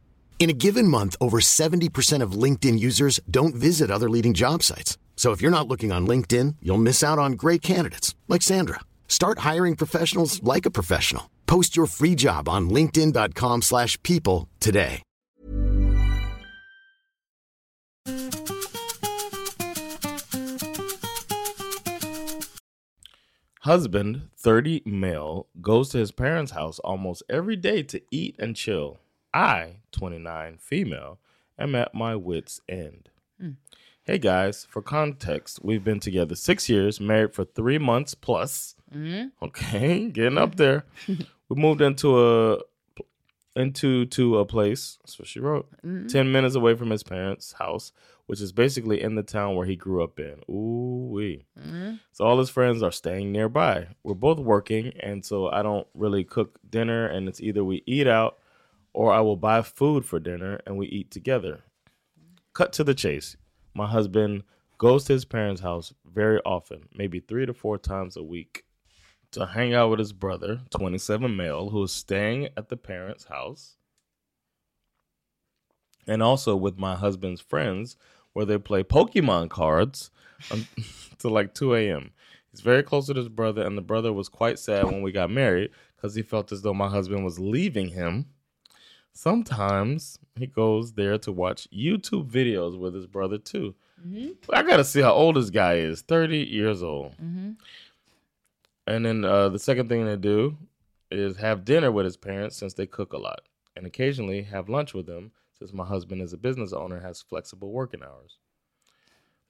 In 0.41 0.49
a 0.49 0.53
given 0.53 0.87
month, 0.87 1.15
over 1.21 1.37
70% 1.39 2.23
of 2.23 2.31
LinkedIn 2.31 2.79
users 2.79 3.19
don't 3.29 3.53
visit 3.53 3.91
other 3.91 4.09
leading 4.09 4.33
job 4.33 4.63
sites. 4.63 4.97
So 5.15 5.33
if 5.33 5.39
you're 5.39 5.51
not 5.51 5.67
looking 5.67 5.91
on 5.91 6.07
LinkedIn, 6.07 6.55
you'll 6.63 6.79
miss 6.79 7.03
out 7.03 7.19
on 7.19 7.33
great 7.33 7.61
candidates 7.61 8.15
like 8.27 8.41
Sandra. 8.41 8.79
Start 9.07 9.45
hiring 9.49 9.75
professionals 9.75 10.41
like 10.41 10.65
a 10.65 10.71
professional. 10.71 11.29
Post 11.45 11.77
your 11.77 11.85
free 11.85 12.15
job 12.15 12.49
on 12.49 12.71
linkedin.com/people 12.71 14.47
today. 14.59 15.03
Husband, 23.59 24.29
30 24.39 24.81
male, 24.87 25.45
goes 25.61 25.89
to 25.89 25.99
his 25.99 26.11
parents' 26.11 26.53
house 26.53 26.79
almost 26.79 27.21
every 27.29 27.55
day 27.55 27.83
to 27.83 28.01
eat 28.09 28.35
and 28.39 28.55
chill. 28.55 28.97
I, 29.33 29.77
29 29.91 30.57
female, 30.59 31.19
am 31.57 31.75
at 31.75 31.93
my 31.93 32.15
wits' 32.15 32.61
end. 32.67 33.09
Hmm. 33.39 33.51
Hey 34.03 34.17
guys, 34.17 34.65
for 34.69 34.81
context, 34.81 35.59
we've 35.63 35.83
been 35.83 35.99
together 35.99 36.35
six 36.35 36.67
years, 36.67 36.99
married 36.99 37.33
for 37.33 37.45
three 37.45 37.77
months 37.77 38.15
plus. 38.15 38.75
Mm-hmm. 38.93 39.27
Okay, 39.45 40.07
getting 40.11 40.37
up 40.37 40.55
mm-hmm. 40.55 40.57
there. 40.57 40.83
we 41.49 41.55
moved 41.55 41.81
into 41.81 42.19
a 42.19 42.57
into 43.55 44.05
to 44.05 44.39
a 44.39 44.45
place. 44.45 44.97
That's 45.01 45.19
what 45.19 45.27
she 45.27 45.39
wrote. 45.39 45.69
Mm-hmm. 45.85 46.07
Ten 46.07 46.31
minutes 46.31 46.55
away 46.55 46.75
from 46.75 46.89
his 46.89 47.03
parents' 47.03 47.53
house, 47.53 47.91
which 48.25 48.41
is 48.41 48.51
basically 48.51 49.01
in 49.01 49.15
the 49.15 49.23
town 49.23 49.55
where 49.55 49.65
he 49.65 49.75
grew 49.75 50.03
up 50.03 50.19
in. 50.19 50.41
Ooh 50.49 51.01
wee. 51.11 51.45
So 52.11 52.25
all 52.25 52.39
his 52.39 52.49
friends 52.49 52.81
are 52.81 52.91
staying 52.91 53.31
nearby. 53.31 53.87
We're 54.03 54.13
both 54.15 54.39
working, 54.39 54.93
and 54.99 55.23
so 55.23 55.49
I 55.49 55.61
don't 55.61 55.87
really 55.93 56.23
cook 56.23 56.57
dinner, 56.67 57.05
and 57.05 57.27
it's 57.27 57.41
either 57.41 57.63
we 57.63 57.83
eat 57.85 58.07
out 58.07 58.39
or 58.93 59.11
I 59.11 59.21
will 59.21 59.37
buy 59.37 59.61
food 59.61 60.05
for 60.05 60.19
dinner 60.19 60.59
and 60.65 60.77
we 60.77 60.87
eat 60.87 61.11
together. 61.11 61.63
Cut 62.53 62.73
to 62.73 62.83
the 62.83 62.93
chase. 62.93 63.37
My 63.73 63.87
husband 63.87 64.43
goes 64.77 65.05
to 65.05 65.13
his 65.13 65.25
parents' 65.25 65.61
house 65.61 65.93
very 66.05 66.39
often, 66.45 66.89
maybe 66.93 67.19
three 67.19 67.45
to 67.45 67.53
four 67.53 67.77
times 67.77 68.17
a 68.17 68.23
week, 68.23 68.65
to 69.31 69.45
hang 69.45 69.73
out 69.73 69.89
with 69.89 69.99
his 69.99 70.11
brother, 70.11 70.61
27 70.71 71.35
male, 71.35 71.69
who 71.69 71.83
is 71.83 71.91
staying 71.91 72.49
at 72.57 72.69
the 72.69 72.75
parents' 72.75 73.25
house, 73.25 73.77
and 76.07 76.21
also 76.21 76.55
with 76.55 76.77
my 76.77 76.95
husband's 76.95 77.39
friends, 77.39 77.95
where 78.33 78.45
they 78.45 78.57
play 78.57 78.83
Pokemon 78.83 79.49
cards 79.49 80.09
until 80.51 81.31
like 81.31 81.53
2 81.53 81.75
a.m. 81.75 82.11
He's 82.51 82.61
very 82.61 82.83
close 82.83 83.07
to 83.07 83.13
his 83.13 83.29
brother, 83.29 83.65
and 83.65 83.77
the 83.77 83.81
brother 83.81 84.11
was 84.11 84.27
quite 84.27 84.59
sad 84.59 84.85
when 84.85 85.01
we 85.01 85.11
got 85.11 85.31
married 85.31 85.71
because 85.95 86.15
he 86.15 86.21
felt 86.21 86.51
as 86.51 86.63
though 86.63 86.73
my 86.73 86.89
husband 86.89 87.23
was 87.23 87.39
leaving 87.39 87.89
him. 87.89 88.25
Sometimes 89.13 90.17
he 90.35 90.47
goes 90.47 90.93
there 90.93 91.17
to 91.19 91.31
watch 91.31 91.67
YouTube 91.71 92.29
videos 92.29 92.77
with 92.79 92.93
his 92.93 93.05
brother 93.07 93.37
too. 93.37 93.75
But 94.47 94.57
I 94.57 94.63
gotta 94.63 94.83
see 94.83 95.01
how 95.01 95.13
old 95.13 95.35
this 95.35 95.49
guy 95.49 95.75
is 95.75 96.01
30 96.01 96.37
years 96.39 96.81
old. 96.81 97.13
And 98.87 99.05
then 99.05 99.23
uh, 99.23 99.49
the 99.49 99.59
second 99.59 99.89
thing 99.89 100.05
they 100.05 100.15
do 100.17 100.57
is 101.11 101.37
have 101.37 101.65
dinner 101.65 101.91
with 101.91 102.05
his 102.05 102.17
parents 102.17 102.55
since 102.57 102.73
they 102.73 102.87
cook 102.87 103.13
a 103.13 103.17
lot, 103.17 103.41
and 103.75 103.85
occasionally 103.85 104.41
have 104.43 104.69
lunch 104.69 104.93
with 104.93 105.05
them 105.05 105.31
since 105.57 105.71
my 105.73 105.85
husband 105.85 106.21
is 106.21 106.33
a 106.33 106.37
business 106.37 106.73
owner 106.73 106.99
has 107.01 107.21
flexible 107.21 107.71
working 107.71 108.01
hours. 108.01 108.37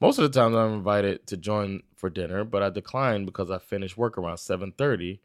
Most 0.01 0.17
of 0.17 0.23
the 0.29 0.37
times 0.37 0.55
I'm 0.55 0.73
invited 0.73 1.27
to 1.27 1.37
join 1.37 1.83
for 1.95 2.09
dinner, 2.09 2.43
but 2.43 2.63
I 2.63 2.69
decline 2.69 3.23
because 3.23 3.51
I 3.51 3.59
finish 3.59 3.95
work 3.95 4.17
around 4.17 4.37
7:30 4.37 5.19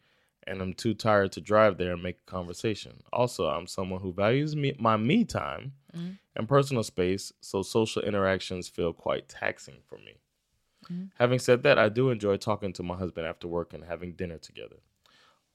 and 0.46 0.60
I'm 0.60 0.74
too 0.74 0.94
tired 0.94 1.32
to 1.32 1.40
drive 1.40 1.78
there 1.78 1.92
and 1.92 2.02
make 2.02 2.18
a 2.26 2.30
conversation. 2.30 3.02
Also, 3.12 3.48
I'm 3.48 3.66
someone 3.66 4.00
who 4.00 4.12
values 4.12 4.54
me, 4.56 4.74
my 4.78 4.96
me 4.96 5.24
time 5.24 5.72
and 6.34 6.48
personal 6.48 6.82
space, 6.82 7.32
so 7.40 7.62
social 7.62 8.02
interactions 8.02 8.68
feel 8.68 8.92
quite 8.92 9.28
taxing 9.28 9.78
for 9.86 9.98
me. 9.98 10.18
Having 11.18 11.38
said 11.40 11.62
that, 11.64 11.78
I 11.78 11.88
do 11.88 12.10
enjoy 12.10 12.36
talking 12.36 12.72
to 12.74 12.82
my 12.82 12.96
husband 12.96 13.26
after 13.26 13.48
work 13.48 13.72
and 13.72 13.82
having 13.84 14.12
dinner 14.12 14.38
together. 14.38 14.76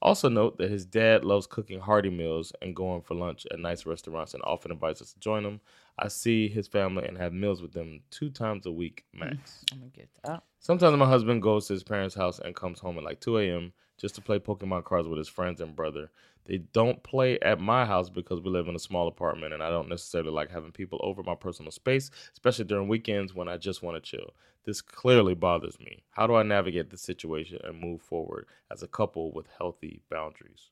Also, 0.02 0.30
note 0.30 0.58
that 0.58 0.72
his 0.72 0.84
dad 0.84 1.24
loves 1.24 1.46
cooking 1.46 1.80
hearty 1.80 2.10
meals 2.10 2.52
and 2.62 2.76
going 2.76 3.02
for 3.02 3.14
lunch 3.14 3.46
at 3.52 3.60
nice 3.60 3.86
restaurants 3.86 4.34
and 4.34 4.42
often 4.44 4.72
invites 4.72 5.02
us 5.02 5.14
to 5.14 5.20
join 5.20 5.46
him. 5.46 5.62
I 6.00 6.08
see 6.08 6.48
his 6.48 6.68
family 6.68 7.06
and 7.08 7.18
have 7.20 7.34
meals 7.34 7.62
with 7.62 7.74
them 7.74 8.02
two 8.10 8.32
times 8.32 8.66
a 8.66 8.72
week 8.72 9.06
max. 9.14 9.64
Oh, 9.72 9.78
men 9.78 9.92
gud. 9.96 10.08
Ja. 10.26 10.40
Sometimes 10.60 10.98
my 10.98 11.06
husband 11.06 11.44
goes 11.44 11.68
to 11.68 11.74
his 11.74 11.84
parents' 11.84 12.16
house 12.16 12.40
and 12.40 12.56
comes 12.56 12.80
home 12.80 12.98
at 12.98 13.04
like 13.04 13.20
2 13.22 13.38
a.m. 13.38 13.74
just 14.02 14.16
to 14.16 14.22
play 14.22 14.40
Pokemon 14.40 14.84
cards 14.84 15.08
with 15.08 15.18
his 15.18 15.30
friends 15.30 15.62
and 15.62 15.76
brother. 15.76 16.10
They 16.46 16.58
don't 16.58 17.02
play 17.04 17.40
at 17.40 17.60
my 17.60 17.86
house 17.86 18.10
because 18.10 18.42
we 18.42 18.50
live 18.50 18.68
in 18.68 18.76
a 18.76 18.80
small 18.80 19.08
apartment 19.08 19.54
and 19.54 19.62
I 19.62 19.70
don't 19.70 19.90
necessarily 19.90 20.32
like 20.32 20.50
having 20.50 20.72
people 20.72 21.00
over 21.04 21.22
my 21.22 21.36
personal 21.36 21.72
space, 21.72 22.10
especially 22.34 22.66
during 22.66 22.88
weekends 22.88 23.34
when 23.36 23.48
I 23.48 23.58
just 23.58 23.84
want 23.84 23.96
to 23.96 24.02
chill. 24.02 24.34
This 24.66 24.82
clearly 24.82 25.36
bothers 25.36 25.80
me. 25.80 26.04
How 26.12 26.28
do 26.28 26.36
I 26.36 26.44
navigate 26.44 26.90
this 26.90 27.02
situation 27.02 27.60
and 27.64 27.80
move 27.80 28.02
forward 28.02 28.48
as 28.72 28.84
a 28.84 28.88
couple 28.88 29.32
with 29.32 29.48
healthy 29.58 30.02
boundaries? 30.10 30.72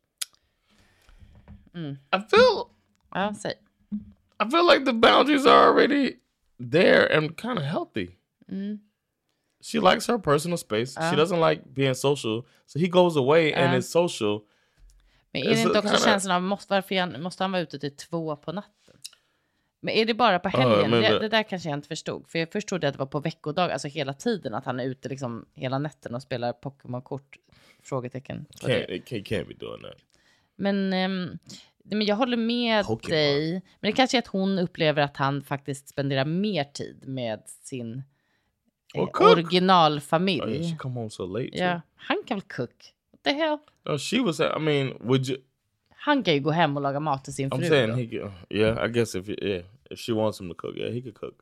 I 2.12 2.20
feel 2.20 2.72
Ja, 3.16 3.34
säg. 3.34 3.54
I 4.40 4.50
feel 4.50 4.66
like 4.66 4.86
the 4.86 4.94
boundaries 4.94 5.46
are 5.46 5.68
already 5.68 6.18
there 6.60 7.06
and 7.06 7.36
kind 7.36 7.58
of 7.58 7.66
healthy. 7.66 8.18
She 9.64 9.80
likes 9.80 10.08
her 10.08 10.18
personal 10.18 10.58
space. 10.58 11.00
She 11.02 11.16
doesn't 11.16 11.50
like 11.50 11.62
being 11.70 11.96
social. 11.96 12.44
So 12.66 12.80
he 12.80 12.88
goes 12.88 13.18
away 13.18 13.54
and 13.54 13.74
Ja. 13.74 13.78
is 13.78 13.92
social. 13.92 14.42
Men 15.32 15.42
är 15.44 15.50
det 15.50 15.62
inte 15.62 15.70
också 15.80 15.82
kinda- 15.82 15.98
känslan 16.12 16.36
av 16.36 16.42
måste, 16.44 16.74
varför 16.74 16.96
han, 17.00 17.22
måste 17.22 17.44
han 17.44 17.52
vara 17.52 17.62
ute 17.62 17.80
till 17.80 17.96
två 17.96 18.36
på 18.36 18.52
natten? 18.52 18.96
Men 19.82 19.94
är 19.94 20.06
det 20.06 20.14
bara 20.14 20.40
på 20.40 20.50
helgen? 20.50 20.92
men 20.92 21.02
det, 21.02 21.20
det- 21.20 21.30
där 21.30 21.44
kanske 21.44 21.70
jag 21.70 21.78
inte 21.78 21.88
förstod. 21.88 22.28
För 22.30 22.40
jag 22.40 22.52
förstod 22.52 22.84
att 22.86 22.94
det 22.94 23.00
var 23.00 23.06
på 23.06 23.20
veckodag, 23.20 23.72
alltså 23.72 23.88
hela 23.88 24.14
tiden, 24.14 24.54
att 24.54 24.66
han 24.66 24.80
är 24.80 24.84
ute 24.86 25.10
liksom 25.10 25.46
hela 25.54 25.80
nätten 25.80 26.16
och 26.16 26.22
spelar 26.22 26.54
Pokémon-kort? 26.54 27.38
Frågetecken. 27.84 28.46
Can't, 28.62 28.88
can't, 29.04 29.24
can't 29.24 29.48
be 29.48 29.54
doing 29.54 29.82
that. 29.84 29.98
Men, 30.56 30.90
nej, 30.90 31.08
men 31.84 32.06
jag 32.06 32.16
håller 32.16 32.38
med 32.38 32.86
Pokémon. 32.86 33.12
dig. 33.12 33.52
Men 33.80 33.92
det 33.92 33.96
kanske 33.96 34.18
är 34.18 34.20
att 34.20 34.28
hon 34.28 34.60
upplever 34.60 35.02
att 35.02 35.18
han 35.18 35.42
faktiskt 35.44 35.90
spenderar 35.90 36.26
mer 36.26 36.64
tid 36.64 37.04
med 37.08 37.42
sin 37.64 38.04
eh, 38.96 39.02
Och 39.02 39.14
cook. 39.14 39.32
originalfamilj. 39.38 40.42
Oh, 40.42 40.50
yeah, 40.52 40.64
she 40.72 40.76
come 40.78 40.96
home 41.00 41.10
so 41.10 41.26
late. 41.26 41.50
too. 41.52 41.58
ja, 41.58 41.82
han 41.96 42.18
kan 42.28 42.38
väl 42.38 42.42
cook? 42.48 42.94
What 43.12 43.24
the 43.24 43.32
hell? 43.34 43.58
No, 43.86 43.98
she 43.98 44.20
was. 44.20 44.40
I 44.40 44.60
mean, 44.60 44.94
would 45.00 45.28
you? 45.30 45.38
Han 46.02 46.24
kan 46.24 46.34
ju 46.34 46.40
gå 46.40 46.52
hem 46.52 46.76
och 46.78 46.84
laga 46.84 47.00
mat 47.00 47.24
till 47.24 47.34
sin 47.34 47.50
I'm 47.52 47.58
fru. 47.60 47.68
saying 47.70 47.90
då. 47.90 47.96
he. 47.96 48.06
Could, 48.08 48.32
yeah, 48.50 48.86
I 48.86 48.92
guess 48.92 49.16
if 49.16 49.30
yeah, 49.30 49.66
if 49.90 50.00
she 50.00 50.14
wants 50.14 50.42
him 50.42 50.50
to 50.50 50.56
cook, 50.56 50.76
yeah, 50.78 50.94
he 50.94 51.02
could 51.02 51.16
cook. 51.16 51.36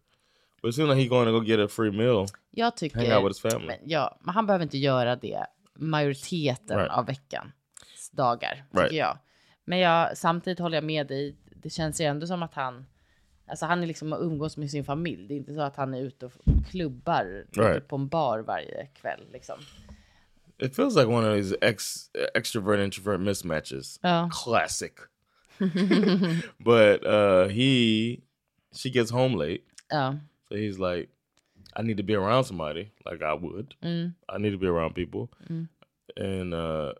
But 0.62 0.70
it 0.70 0.76
seems 0.76 0.90
like 0.90 0.98
he's 1.02 1.10
going 1.10 1.26
to 1.26 1.32
go 1.32 1.40
get 1.42 1.60
a 1.60 1.68
free 1.68 1.92
meal, 1.92 2.26
Jag 2.52 2.76
tycker... 2.78 2.98
hang 3.00 3.12
out 3.12 3.24
with 3.24 3.30
his 3.44 3.52
family. 3.54 3.68
Men, 3.68 3.78
ja, 3.90 4.18
men 4.22 4.36
han 4.36 4.46
behöver 4.48 4.64
inte 4.64 4.78
göra 4.78 5.16
det 5.16 5.46
majoriteten 5.76 6.78
Right. 6.78 6.92
av 6.92 7.06
veckans 7.06 7.52
dagar, 8.12 8.64
tycker 8.72 8.82
Right. 8.84 8.94
jag. 8.94 9.18
Men 9.66 9.80
jag, 9.80 10.18
samtidigt 10.18 10.60
håller 10.60 10.78
jag 10.78 10.84
med 10.84 11.08
dig. 11.08 11.36
Det 11.56 11.70
känns 11.70 12.02
ju 12.02 12.06
ändå 12.06 12.28
som 12.28 12.44
att 12.44 12.54
han, 12.54 12.86
alltså 13.48 13.66
han 13.66 13.84
är 13.84 13.88
liksom 13.88 14.14
och 14.14 14.22
umgås 14.22 14.58
med 14.58 14.72
sin 14.72 14.86
familj. 14.86 15.28
Det 15.28 15.34
är 15.34 15.38
inte 15.38 15.54
så 15.54 15.62
att 15.62 15.76
han 15.76 15.94
är 15.94 16.02
ute 16.02 16.26
och 16.26 16.32
klubbar 16.72 17.46
Right. 17.52 17.88
på 17.88 17.96
en 17.96 18.08
bar 18.08 18.40
varje 18.40 18.86
kväll 18.86 19.22
liksom. 19.34 19.60
It 20.60 20.76
feels 20.76 20.96
like 20.96 21.08
one 21.08 21.28
of 21.30 21.36
these 21.38 21.56
ex 21.62 22.10
extrovert 22.34 22.84
introvert 22.84 23.18
mismatches. 23.18 24.00
Ja. 24.04 24.30
Classic. 24.44 24.92
but 26.58 27.04
uh 27.06 27.48
he, 27.50 28.18
she 28.76 28.90
gets 28.90 29.12
home 29.12 29.36
late, 29.38 29.64
Ja, 29.90 30.16
so 30.50 30.56
he's 30.56 30.78
like, 30.80 31.10
I 31.76 31.84
need 31.84 31.98
to 31.98 32.04
be 32.04 32.16
around 32.16 32.46
somebody, 32.46 32.92
like 33.12 33.22
I 33.24 33.34
would. 33.42 33.76
Mm. 33.82 34.14
I 34.36 34.38
need 34.40 34.52
to 34.52 34.58
be 34.60 34.68
around 34.68 34.96
people, 34.96 35.28
and 36.16 36.54
uh 36.54 36.94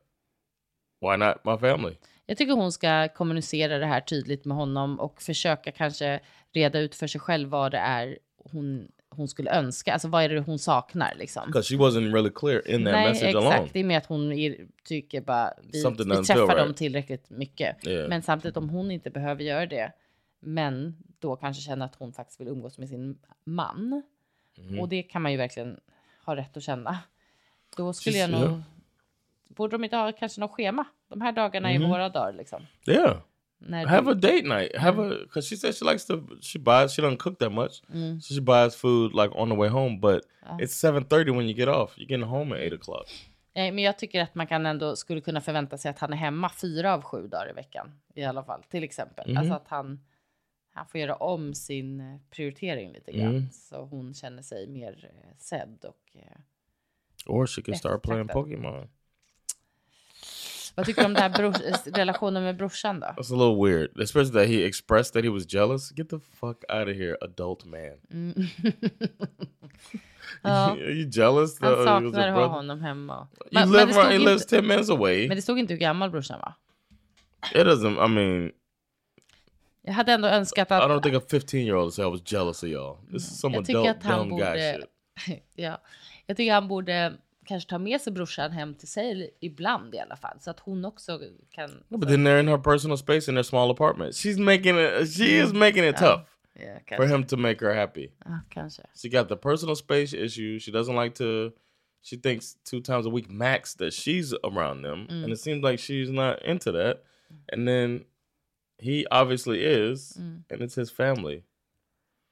why 1.00 1.16
not 1.18 1.46
my 1.46 1.58
family? 1.58 1.98
Jag 2.26 2.38
tycker 2.38 2.54
hon 2.54 2.72
ska 2.72 3.08
kommunicera 3.08 3.78
det 3.78 3.86
här 3.86 4.02
tydligt 4.02 4.46
med 4.46 4.58
honom 4.58 5.00
och 5.00 5.22
försöka 5.22 5.72
kanske 5.72 6.20
reda 6.58 6.80
ut 6.80 6.96
för 6.96 7.08
sig 7.08 7.22
själv 7.22 7.50
vad 7.50 7.72
det 7.72 7.78
är 7.78 8.18
hon, 8.38 8.88
hon 9.10 9.28
skulle 9.28 9.52
önska. 9.52 9.94
Alltså 9.94 10.08
vad 10.08 10.24
är 10.24 10.30
det 10.30 10.40
hon 10.40 10.60
saknar 10.60 11.16
liksom. 11.16 11.44
Because 11.48 11.70
she 11.76 11.82
wasn't 11.84 12.14
really 12.14 12.30
clear 12.36 12.68
in 12.70 12.86
that 12.86 12.94
Nej, 12.94 13.10
message 13.10 13.28
exakt. 13.30 13.46
alone. 13.46 13.70
Det 13.74 13.80
är 13.80 13.84
mer 13.84 13.98
att 13.98 14.06
hon 14.06 14.32
är, 14.32 14.68
tycker 14.84 15.22
bara 15.22 15.54
vi, 15.72 15.82
Something 15.82 16.10
vi 16.10 16.16
träffar 16.16 16.36
feel 16.48 16.58
dem 16.58 16.68
right. 16.68 16.78
tillräckligt 16.78 17.30
mycket. 17.30 17.88
Yeah. 17.88 18.10
Men 18.10 18.22
samtidigt 18.22 18.58
om 18.58 18.70
hon 18.70 18.92
inte 18.92 19.10
behöver 19.10 19.44
göra 19.44 19.66
det, 19.66 19.92
men 20.40 20.98
då 21.20 21.36
kanske 21.36 21.62
känner 21.64 21.86
att 21.86 21.96
hon 21.96 22.14
faktiskt 22.14 22.42
vill 22.42 22.48
umgås 22.48 22.78
med 22.78 22.90
sin 22.90 23.18
man. 23.44 24.02
Mm-hmm. 24.58 24.80
Och 24.80 24.90
det 24.90 25.04
kan 25.04 25.22
man 25.22 25.32
ju 25.32 25.38
verkligen 25.38 25.80
ha 26.26 26.36
rätt 26.36 26.58
att 26.58 26.64
känna. 26.64 26.98
Då 27.78 27.94
skulle 27.94 28.18
Just- 28.18 28.32
jag 28.32 28.40
nog... 28.42 28.50
ja. 28.50 28.64
Borde 29.50 29.72
de 29.78 29.84
inte 29.84 29.96
ha 29.96 30.12
kanske 30.12 30.42
något 30.42 30.52
schema? 30.52 30.86
De 31.10 31.22
här 31.22 31.32
dagarna 31.32 31.70
Mm-hmm. 31.70 31.84
är 31.84 31.90
våra 31.90 32.10
dagar 32.10 32.34
liksom. 32.34 32.66
Yeah. 32.88 33.18
Have 33.88 34.06
du- 34.06 34.12
a 34.12 34.16
date 34.16 34.46
night. 34.46 34.76
Have 34.76 35.00
a 35.00 35.10
because 35.24 35.48
she 35.48 35.56
says 35.56 35.78
she 35.78 35.86
likes 35.86 36.06
to. 36.06 36.24
She 36.42 36.60
buys. 36.60 36.94
She 36.94 37.02
doesn't 37.02 37.18
cook 37.20 37.40
that 37.40 37.52
much. 37.52 37.82
Mm. 37.94 38.22
So 38.22 38.34
she 38.36 38.42
buys 38.42 38.76
food 38.76 39.14
like 39.14 39.32
on 39.36 39.50
the 39.50 39.56
way 39.56 39.70
home. 39.70 40.00
But 40.00 40.22
it's 40.60 40.74
seven 40.76 41.06
thirty 41.06 41.32
when 41.32 41.48
you 41.48 41.54
get 41.54 41.68
off. 41.68 41.94
You're 41.98 42.08
getting 42.08 42.28
home 42.30 42.56
at 42.56 42.62
eight 42.62 42.74
o'clock. 42.74 43.08
Nej, 43.56 43.72
men 43.72 43.84
jag 43.84 43.98
tycker 43.98 44.22
att 44.22 44.36
man 44.36 44.48
kan 44.48 44.66
ändå 44.66 44.96
skulle 44.96 45.22
kunna 45.22 45.42
förvänta 45.42 45.78
sig 45.78 45.92
att 45.92 46.00
han 46.00 46.14
är 46.14 46.18
hemma 46.18 46.50
fyra 46.50 46.94
av 46.94 47.02
sju 47.02 47.28
dagar 47.28 47.50
i 47.50 47.54
veckan 47.54 47.92
i 48.16 48.24
alla 48.24 48.44
fall, 48.44 48.64
till 48.64 48.84
exempel. 48.84 49.28
Mhm. 49.30 49.38
Alltså 49.38 49.54
att 49.54 49.68
han, 49.68 50.00
han 50.74 50.86
får 50.88 51.00
göra 51.00 51.16
om 51.16 51.54
sin 51.54 52.00
eh, 52.00 52.20
prioritering 52.30 52.92
lite 52.94 53.12
grann 53.12 53.34
Mhm. 53.36 53.50
så 53.52 53.86
hon 53.86 54.14
känner 54.14 54.42
sig 54.42 54.68
mer 54.68 55.10
eh, 55.14 55.38
sedd 55.38 55.86
och. 55.86 56.02
Eh, 56.16 56.22
Or 57.26 57.48
she 57.48 57.62
could 57.62 57.78
start 57.78 58.04
playing 58.04 58.22
Eftertraktad. 58.30 58.88
Vad 60.78 60.86
tycker 60.86 61.02
du 61.02 61.06
om 61.06 61.14
den 61.14 61.24
här 61.24 61.92
relationen 61.92 62.44
med 62.44 62.58
brorsan 62.58 63.00
då? 63.00 63.08
That's 63.08 63.34
a 63.34 63.38
little 63.38 63.66
weird, 63.66 64.00
especially 64.00 64.32
that 64.32 64.48
he 64.48 64.66
expressed 64.66 65.14
that 65.14 65.24
he 65.24 65.30
was 65.30 65.54
jealous. 65.54 65.92
Get 65.92 66.10
the 66.10 66.20
fuck 66.20 66.64
out 66.70 66.88
of 66.88 66.96
here, 66.96 67.18
adult 67.22 67.66
man. 67.66 67.98
Ja. 70.42 70.50
Are 70.50 70.92
you 70.92 71.10
jealous? 71.12 71.62
Han 71.62 71.74
a 71.74 71.84
saknar 71.84 72.28
att 72.28 72.34
ha 72.36 72.46
honom 72.46 72.82
hemma. 72.82 73.28
You 73.34 73.50
Men, 73.52 73.72
live 73.72 73.86
men, 73.86 73.96
right, 73.96 74.12
he 74.12 74.18
lives 74.18 74.42
inte, 74.42 74.56
10 74.56 74.62
minutes 74.62 74.90
away. 74.90 75.28
men 75.28 75.36
det 75.36 75.42
stod 75.42 75.60
inte 75.60 75.74
hur 75.74 75.80
gammal 75.80 76.10
brorsan 76.10 76.40
var. 76.40 76.54
It 77.62 77.68
doesn't, 77.68 78.06
I 78.06 78.10
mean, 78.10 78.52
Jag 79.82 79.94
hade 79.94 80.14
ändå 80.14 80.28
önskat 80.28 80.72
I 80.72 80.74
att... 80.74 80.92
don't 80.92 81.02
think 81.02 81.16
a 81.16 81.22
15 81.32 81.60
year 81.60 81.76
old 81.76 81.94
say 81.94 82.06
I 82.06 82.10
was 82.10 82.22
jealous 82.32 82.64
of 82.64 82.70
y'all. 82.70 82.98
This 83.12 83.32
is 83.32 83.40
some 83.40 83.58
adult 83.58 84.02
dumb 84.02 84.30
guy 84.30 84.30
borde... 84.30 84.82
shit. 85.26 85.44
ja, 85.56 85.82
jag 86.26 86.38
tycker 86.38 86.54
han 86.54 86.68
borde 86.68 87.14
kanske 87.48 87.70
ta 87.70 87.78
med 87.78 88.02
sig 88.02 88.14
brorsan 88.14 88.52
hem 88.52 88.76
till 88.76 88.88
sig 88.88 89.30
ibland 89.40 89.96
i 89.96 90.00
alla 90.00 90.16
fall. 90.16 90.40
Så 90.40 90.52
att 90.52 90.60
hon 90.60 90.86
också 90.86 91.20
kan... 91.52 91.84
No, 91.90 91.98
but 91.98 92.10
then 92.10 92.28
they're 92.28 92.40
in 92.40 92.48
her 92.48 92.58
personal 92.58 92.98
space 92.98 93.32
in 93.32 93.36
their 93.36 93.44
small 93.44 93.72
apartment. 93.72 94.16
She's 94.16 94.40
making 94.40 94.76
it, 94.78 95.14
she 95.14 95.44
is 95.44 95.54
making 95.54 95.84
it 95.84 95.98
tough 95.98 96.22
Ja, 96.60 96.98
for 96.98 97.06
him 97.06 97.24
to 97.24 97.38
make 97.38 97.62
her 97.62 97.74
happy. 97.74 98.12
Ja, 98.26 98.40
kanske. 98.50 98.84
She 98.96 99.10
got 99.10 99.28
the 99.28 99.36
personal 99.36 99.76
space 99.76 100.14
issue. 100.14 100.60
She 100.60 100.72
doesn't 100.72 100.96
like 100.96 101.16
to. 101.16 101.54
She 102.02 102.18
thinks 102.18 102.56
two 102.64 102.82
times 102.82 103.06
a 103.06 103.10
week 103.10 103.30
max 103.30 103.76
that 103.76 103.94
she's 103.94 104.34
around 104.44 104.82
them, 104.82 105.08
and 105.10 105.32
it 105.32 105.40
seems 105.40 105.64
like 105.64 105.80
she's 105.80 106.10
not 106.10 106.42
into 106.44 106.72
that. 106.72 107.04
And 107.50 107.68
then 107.68 108.06
he 108.80 109.06
obviously 109.12 109.64
is, 109.64 110.18
and 110.18 110.62
it's 110.62 110.76
his 110.76 110.90
family. 110.90 111.44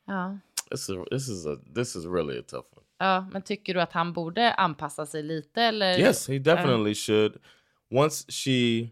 Ja. 0.07 0.35
This 0.71 0.89
is 0.89 0.97
this 1.11 1.29
is 1.29 1.45
a 1.45 1.57
this 1.73 1.95
is 1.95 2.07
really 2.07 2.37
a 2.37 2.41
tough 2.41 2.65
one. 2.73 2.84
Ja, 3.05 3.25
men 3.31 3.41
tycker 3.41 3.73
du 3.73 3.81
att 3.81 3.93
han 3.93 4.13
borde 4.13 4.53
anpassa 4.53 5.05
sig 5.05 5.23
lite 5.23 5.61
eller? 5.61 5.99
Yes, 5.99 6.27
he 6.29 6.39
definitely 6.39 6.93
should. 6.95 7.37
Once 7.91 8.25
she 8.31 8.91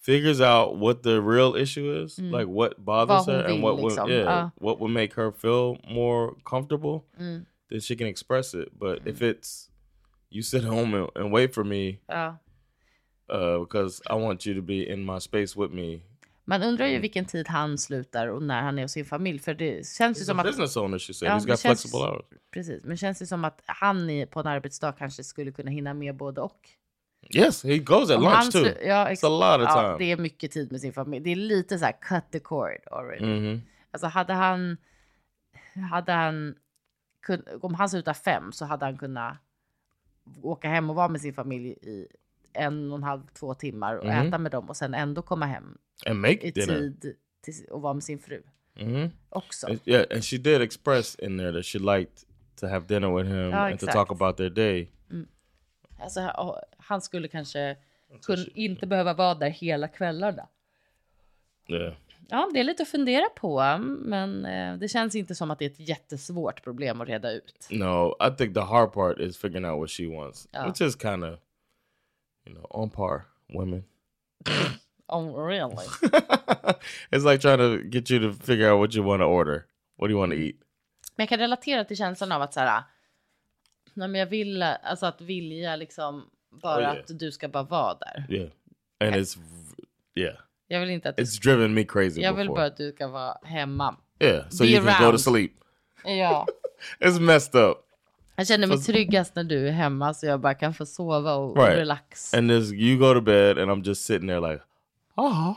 figures 0.00 0.40
out 0.40 0.76
what 0.78 1.02
the 1.02 1.20
real 1.20 1.56
issue 1.56 2.04
is, 2.04 2.18
like 2.18 2.46
what 2.46 2.78
bothers 2.78 3.26
her 3.26 3.38
and 3.44 3.46
vill, 3.46 3.62
what 3.62 3.76
would 3.76 3.92
liksom. 3.92 4.10
yeah, 4.10 4.24
Ja. 4.24 4.50
what 4.60 4.80
would 4.80 4.92
make 4.92 5.14
her 5.14 5.32
feel 5.32 5.76
more 5.88 6.34
comfortable, 6.44 7.04
then 7.18 7.80
she 7.80 7.96
can 7.96 8.06
express 8.06 8.54
it. 8.54 8.68
But 8.78 9.06
if 9.06 9.22
it's 9.22 9.70
you 10.30 10.42
sit 10.42 10.64
home 10.64 10.94
and, 10.94 11.08
and 11.16 11.32
wait 11.32 11.54
for 11.54 11.64
me 11.64 11.98
uh, 12.08 13.58
because 13.58 14.00
I 14.10 14.14
want 14.14 14.44
you 14.46 14.54
to 14.54 14.62
be 14.62 14.88
in 14.88 15.04
my 15.04 15.18
space 15.20 15.56
with 15.56 15.70
me. 15.72 16.02
Man 16.52 16.62
undrar 16.62 16.86
ju 16.86 16.98
vilken 16.98 17.24
tid 17.24 17.48
han 17.48 17.78
slutar 17.78 18.26
och 18.26 18.42
när 18.42 18.62
han 18.62 18.78
är 18.78 18.82
hos 18.82 18.92
sin 18.92 19.04
familj. 19.04 19.38
För 19.38 19.54
det 19.54 19.86
känns 19.86 20.20
ju 20.20 20.24
som 20.24 20.38
att... 20.38 20.46
business 20.46 20.76
owner, 20.76 20.98
she 20.98 21.14
said. 21.14 21.28
Ja, 21.30 21.34
He's 21.34 21.38
got 21.38 21.46
känns- 21.46 21.62
flexible 21.62 21.98
hours. 21.98 22.24
Precis, 22.50 22.84
men 22.84 22.96
känns 22.96 23.18
det 23.18 23.26
som 23.26 23.44
att 23.44 23.62
han 23.66 24.10
i, 24.10 24.26
på 24.26 24.40
en 24.40 24.46
arbetsdag 24.46 24.92
kanske 24.92 25.24
skulle 25.24 25.52
kunna 25.52 25.70
hinna 25.70 25.94
med 25.94 26.16
både 26.16 26.40
och? 26.40 26.68
Yes, 27.34 27.64
he 27.64 27.78
goes 27.78 28.10
at 28.10 28.16
Om 28.16 28.22
lunch 28.22 28.52
too. 28.52 28.66
ja, 28.84 29.08
It's 29.10 29.26
a 29.26 29.28
lot 29.58 29.66
of 29.68 29.74
ja, 29.74 29.82
time. 29.82 29.98
det 29.98 30.12
är 30.12 30.16
mycket 30.16 30.50
tid 30.50 30.72
med 30.72 30.80
sin 30.80 30.92
familj. 30.92 31.24
Det 31.24 31.30
är 31.32 31.36
lite 31.36 31.78
så 31.78 31.84
här 31.84 31.94
cut 32.00 32.24
the 32.32 32.38
cord 32.40 32.78
already. 32.90 33.26
Mhm. 33.26 33.62
Alltså 33.90 34.06
hade 34.06 34.32
han, 34.32 34.76
hade 35.90 36.12
han, 36.12 36.54
kun, 37.26 37.42
om 37.60 37.74
han 37.74 37.88
slutar 37.90 38.14
fem 38.14 38.52
så 38.52 38.64
hade 38.64 38.84
han 38.84 38.98
kunnat 38.98 39.36
åka 40.42 40.68
hem 40.68 40.90
och 40.90 40.96
vara 40.96 41.08
med 41.08 41.20
sin 41.20 41.34
familj 41.34 41.68
i 41.68 42.06
en 42.54 42.90
och 42.92 42.96
en 42.98 43.02
halv, 43.02 43.20
två 43.38 43.54
timmar 43.54 43.96
och 43.96 44.06
Mhm. 44.06 44.26
äta 44.28 44.38
med 44.38 44.52
dem 44.52 44.68
och 44.68 44.76
sen 44.76 44.94
ändå 44.94 45.22
komma 45.22 45.46
hem 45.46 45.78
i 46.26 46.52
tid 46.52 47.14
till, 47.42 47.66
och 47.70 47.82
vara 47.82 47.92
med 47.94 48.04
sin 48.04 48.18
fru 48.18 48.42
Mhm. 48.74 49.10
också. 49.28 49.66
And- 49.66 49.78
Yeah, 49.84 50.06
and 50.10 50.24
she 50.24 50.36
did 50.38 50.60
express 50.62 51.16
in 51.18 51.38
there 51.38 51.52
that 51.52 51.66
she 51.66 51.78
liked 51.78 52.18
to 52.60 52.66
have 52.66 52.86
dinner 52.86 53.16
with 53.16 53.30
him 53.30 53.50
Ja, 53.50 53.56
and 53.58 53.70
to 53.70 53.74
exakt. 53.86 53.92
talk 53.92 54.10
about 54.10 54.36
their 54.36 54.50
day. 54.50 54.90
Alltså, 56.00 56.20
ha- 56.20 56.62
han 56.78 57.00
skulle 57.00 57.28
kanske 57.28 57.76
kun, 58.26 58.46
inte 58.54 58.86
behöva 58.86 59.14
vara 59.14 59.34
där 59.34 59.50
hela 59.50 59.88
kvällarna. 59.88 60.48
Yeah. 61.68 61.94
Ja, 62.28 62.50
det 62.54 62.60
är 62.60 62.64
lite 62.64 62.82
att 62.82 62.88
fundera 62.88 63.28
på, 63.36 63.78
men 64.00 64.44
eh, 64.44 64.76
det 64.78 64.88
känns 64.88 65.14
inte 65.14 65.34
som 65.34 65.50
att 65.50 65.58
det 65.58 65.64
är 65.64 65.70
ett 65.70 65.88
jättesvårt 65.88 66.62
problem 66.64 67.00
att 67.00 67.08
reda 67.08 67.32
ut. 67.32 67.68
No, 67.70 68.16
I 68.28 68.36
think 68.36 68.54
the 68.54 68.60
hard 68.60 68.92
part 68.92 69.18
is 69.18 69.36
figuring 69.38 69.66
out 69.66 69.80
what 69.80 69.90
she 69.90 70.06
wants, 70.06 70.48
Yeah. 70.54 70.66
which 70.68 70.80
is 70.80 70.96
kind 71.02 71.24
of, 71.24 71.38
you 72.46 72.54
know, 72.54 72.66
on 72.70 72.90
par 72.90 73.24
women. 73.54 73.84
Oh, 75.08 75.36
really? 75.46 75.84
it's 77.12 77.24
like 77.24 77.40
trying 77.42 77.58
to 77.58 77.82
get 77.90 78.08
you 78.10 78.18
to 78.20 78.32
figure 78.32 78.70
out 78.72 78.78
what 78.78 78.94
you 78.94 79.02
want 79.02 79.20
to 79.20 79.26
order. 79.26 79.66
What 79.96 80.08
do 80.08 80.12
you 80.14 80.18
want 80.18 80.32
to 80.32 80.38
eat? 80.38 80.56
Men 81.16 81.22
jag 81.24 81.28
kan 81.28 81.38
relatera 81.38 81.84
till 81.84 81.96
känslan 81.96 82.32
av 82.32 82.42
att 82.42 82.54
så 82.54 82.60
här, 82.60 82.82
nej, 83.94 84.08
men 84.08 84.14
jag 84.14 84.26
vill, 84.26 84.62
alltså 84.62 85.06
att 85.06 85.20
vilja 85.20 85.76
liksom 85.76 86.30
bara 86.50 86.76
Oh, 86.76 86.80
yeah. 86.82 86.96
att 86.98 87.18
du 87.18 87.32
ska 87.32 87.48
bara 87.48 87.62
vara 87.62 87.94
där. 87.94 88.24
Yeah, 88.28 88.50
and 89.00 89.14
it's 89.14 89.38
yeah, 90.14 90.36
Jag 90.68 90.80
vill 90.80 90.90
inte 90.90 91.08
att 91.08 91.16
du, 91.16 91.22
it's 91.22 91.42
driven 91.42 91.74
me 91.74 91.84
crazy. 91.84 92.20
jag 92.20 92.32
vill 92.34 92.46
before. 92.46 92.56
bara 92.56 92.66
att 92.66 92.76
du 92.76 92.92
ska 92.92 93.08
vara 93.08 93.38
hemma. 93.42 93.96
yeah, 94.20 94.48
so 94.48 94.64
be 94.64 94.70
you 94.70 94.76
can 94.80 94.86
go 94.86 94.98
to 94.98 95.04
around. 95.04 95.20
sleep. 95.20 95.52
Ja. 96.04 96.46
It's 97.00 97.20
messed 97.20 97.54
up. 97.60 97.78
Jag 98.36 98.46
känner 98.46 98.66
mig 98.66 98.78
tryggast 98.82 99.34
när 99.36 99.44
du 99.44 99.68
är 99.68 99.72
hemma 99.72 100.14
så 100.14 100.26
jag 100.26 100.40
bara 100.40 100.54
kan 100.54 100.74
få 100.74 100.86
sova 100.86 101.34
och, 101.34 101.50
och 101.50 101.56
Right. 101.66 101.78
relax. 101.78 102.34
And 102.34 102.50
this, 102.50 102.72
you 102.72 102.98
go 102.98 103.14
to 103.14 103.20
bed, 103.20 103.58
and 103.58 103.70
I'm 103.70 103.84
just 103.86 104.04
sitting 104.04 104.28
there 104.28 104.40
like, 104.52 104.62
ah, 105.14 105.54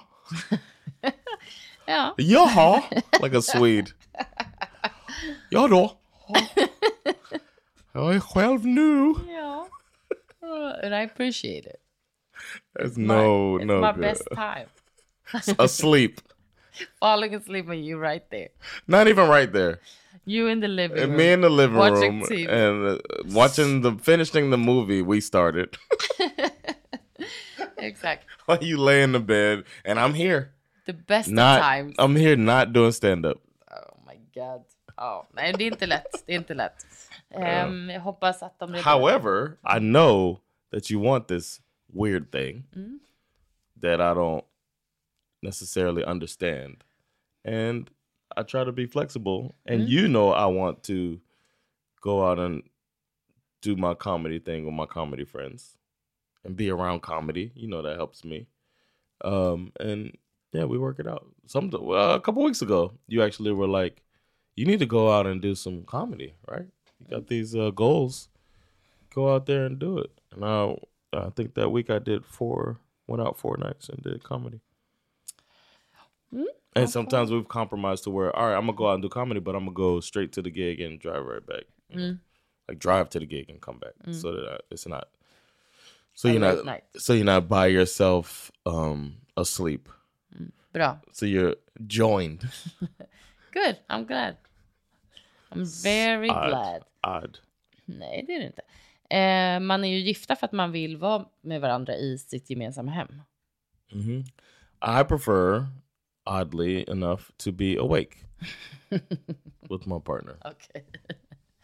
Ja. 1.87 2.13
jaha, 2.17 2.83
like 3.23 3.37
a 3.37 3.41
Swede. 3.41 3.91
Ja 5.49 5.67
då. 5.67 5.97
Jag 7.91 8.15
är 8.15 8.19
själv 8.19 8.65
nu. 8.65 9.13
ja. 9.27 9.67
And 10.83 10.93
I 10.93 11.03
appreciate 11.05 11.69
it. 11.69 11.75
It's 12.79 12.97
no, 12.97 13.59
It's 13.59 13.65
no 13.65 13.81
my 13.81 13.91
good. 13.91 14.01
best 14.01 14.27
time. 14.35 14.65
Asleep. 15.57 16.11
Falling 16.99 17.35
asleep 17.35 17.65
and 17.69 17.75
you 17.85 18.01
right 18.01 18.29
there. 18.29 18.49
Not 18.85 19.07
even 19.07 19.27
right 19.29 19.53
there. 19.53 19.77
You 20.25 20.47
in 20.47 20.59
the 20.59 20.67
living 20.67 20.97
And 20.97 21.09
room. 21.09 21.17
me 21.17 21.31
in 21.33 21.41
the 21.41 21.49
living 21.49 21.77
watching 21.77 22.19
room 22.19 22.29
TV. 22.29 22.49
and 22.49 22.87
uh, 22.87 22.97
watching 23.33 23.81
the 23.81 23.91
finishing 24.01 24.49
the 24.49 24.57
movie 24.57 25.01
we 25.03 25.21
started. 25.21 25.77
exactly. 27.77 28.27
While 28.45 28.63
you 28.63 28.77
lay 28.77 29.01
in 29.03 29.11
the 29.11 29.19
bed 29.19 29.63
and 29.83 29.99
I'm 29.99 30.13
here. 30.13 30.51
The 30.85 30.93
best 30.93 31.29
Not 31.29 31.59
of 31.59 31.63
times. 31.65 31.95
I'm 31.99 32.15
here 32.15 32.35
not 32.35 32.73
doing 32.73 32.91
stand 32.91 33.25
up. 33.25 33.37
Oh 33.71 33.97
my 34.05 34.17
god. 34.35 34.61
Oh, 34.97 35.25
nej, 35.33 35.53
det 35.57 35.63
är 35.63 35.71
inte 35.71 35.85
lätt. 35.87 36.23
Det 36.25 36.33
är 36.33 36.37
inte 36.37 36.53
lätt. 36.53 36.85
Ehm, 37.35 37.89
jag 37.89 37.99
hoppas 38.01 38.43
att 38.43 38.59
de. 38.59 38.73
However, 38.75 39.57
I 39.63 39.79
know 39.79 40.39
that 40.71 40.89
you 40.91 41.01
want 41.03 41.27
this 41.27 41.59
weird 41.93 42.31
thing 42.31 42.63
that 43.81 43.99
I 43.99 44.13
don't 44.13 44.43
necessarily 45.41 46.03
understand. 46.03 46.83
And 47.43 47.89
I 48.35 48.43
try 48.43 48.63
to 48.63 48.71
be 48.71 48.85
flexible. 48.85 49.55
And 49.65 49.87
you 49.87 50.07
know 50.07 50.31
I 50.31 50.45
want 50.45 50.83
to 50.83 51.19
go 52.01 52.25
out 52.25 52.39
and 52.39 52.63
do 53.61 53.75
my 53.75 53.93
comedy 53.93 54.39
thing 54.39 54.65
with 54.65 54.73
my 54.73 54.85
comedy 54.85 55.25
friends 55.25 55.77
and 56.43 56.55
be 56.55 56.69
around 56.69 57.01
comedy. 57.01 57.51
You 57.55 57.67
know 57.67 57.81
that 57.81 57.97
helps 57.97 58.23
me. 58.23 58.47
Um 59.23 59.71
and 59.79 60.17
yeah, 60.53 60.65
we 60.65 60.77
work 60.77 60.99
it 60.99 61.07
out. 61.07 61.27
Some 61.47 61.69
well, 61.69 62.15
a 62.15 62.19
couple 62.21 62.43
weeks 62.43 62.61
ago, 62.61 62.93
you 63.07 63.21
actually 63.21 63.51
were 63.51 63.67
like, 63.67 64.01
you 64.55 64.65
need 64.65 64.79
to 64.79 64.85
go 64.85 65.11
out 65.11 65.27
and 65.27 65.41
do 65.41 65.53
some 65.53 65.83
comedy, 65.83 66.33
right? 66.47 66.67
You 66.99 67.07
got 67.09 67.27
these 67.27 67.55
uh, 67.55 67.71
goals. 67.71 68.29
Go 69.13 69.33
out 69.33 69.45
there 69.45 69.65
and 69.65 69.77
do 69.77 69.97
it. 69.99 70.11
And 70.31 70.45
I, 70.45 70.75
I 71.13 71.29
think 71.29 71.55
that 71.55 71.69
week 71.69 71.89
I 71.89 71.99
did 71.99 72.25
four, 72.25 72.77
went 73.07 73.21
out 73.21 73.37
four 73.37 73.57
nights 73.57 73.89
and 73.89 74.01
did 74.01 74.23
comedy. 74.23 74.61
And 76.75 76.89
sometimes 76.89 77.31
we've 77.31 77.47
compromised 77.47 78.03
to 78.03 78.09
where, 78.09 78.35
all 78.35 78.47
right, 78.47 78.55
I'm 78.57 78.65
gonna 78.65 78.77
go 78.77 78.89
out 78.89 78.95
and 78.95 79.01
do 79.03 79.09
comedy, 79.09 79.39
but 79.39 79.55
I'm 79.55 79.65
gonna 79.65 79.73
go 79.73 79.99
straight 80.01 80.31
to 80.33 80.41
the 80.41 80.49
gig 80.49 80.81
and 80.81 80.99
drive 80.99 81.25
right 81.25 81.45
back. 81.45 81.63
know? 81.89 82.17
Like 82.67 82.79
drive 82.79 83.09
to 83.09 83.19
the 83.19 83.25
gig 83.25 83.49
and 83.49 83.61
come 83.61 83.79
back, 83.79 83.93
so 84.11 84.31
that 84.31 84.47
I, 84.53 84.57
it's 84.71 84.87
not. 84.87 85.07
So 86.13 86.27
you're 86.27 86.39
not. 86.39 86.81
So 86.97 87.13
you're 87.13 87.25
not 87.25 87.47
by 87.47 87.67
yourself, 87.67 88.51
um, 88.65 89.15
asleep. 89.37 89.89
Bra. 90.73 90.97
So 91.11 91.25
you're 91.25 91.55
joined. 91.87 92.49
Good. 93.53 93.77
I'm 93.89 94.05
glad. 94.05 94.35
I'm 95.51 95.65
very 95.83 96.29
Odd. 96.29 96.49
glad. 96.49 96.83
Odd. 97.03 97.39
Nej, 97.85 98.23
det 98.27 98.33
är 98.35 98.39
det 98.39 98.45
inte. 98.45 98.61
Eh, 99.09 99.59
man 99.59 99.83
är 99.85 99.89
ju 99.89 99.99
gifta 99.99 100.35
för 100.35 100.45
att 100.45 100.51
man 100.51 100.71
vill 100.71 100.97
vara 100.97 101.25
med 101.41 101.61
varandra 101.61 101.95
i 101.95 102.17
sitt 102.17 102.49
gemensamma 102.49 102.91
hem. 102.91 103.21
hmm 103.91 104.23
I 104.99 105.03
prefer, 105.03 105.67
oddly 106.25 106.89
enough, 106.89 107.31
to 107.37 107.51
be 107.51 107.77
awake 107.77 108.17
with 109.69 109.87
my 109.87 109.99
partner. 109.99 110.37
Okej. 110.45 110.85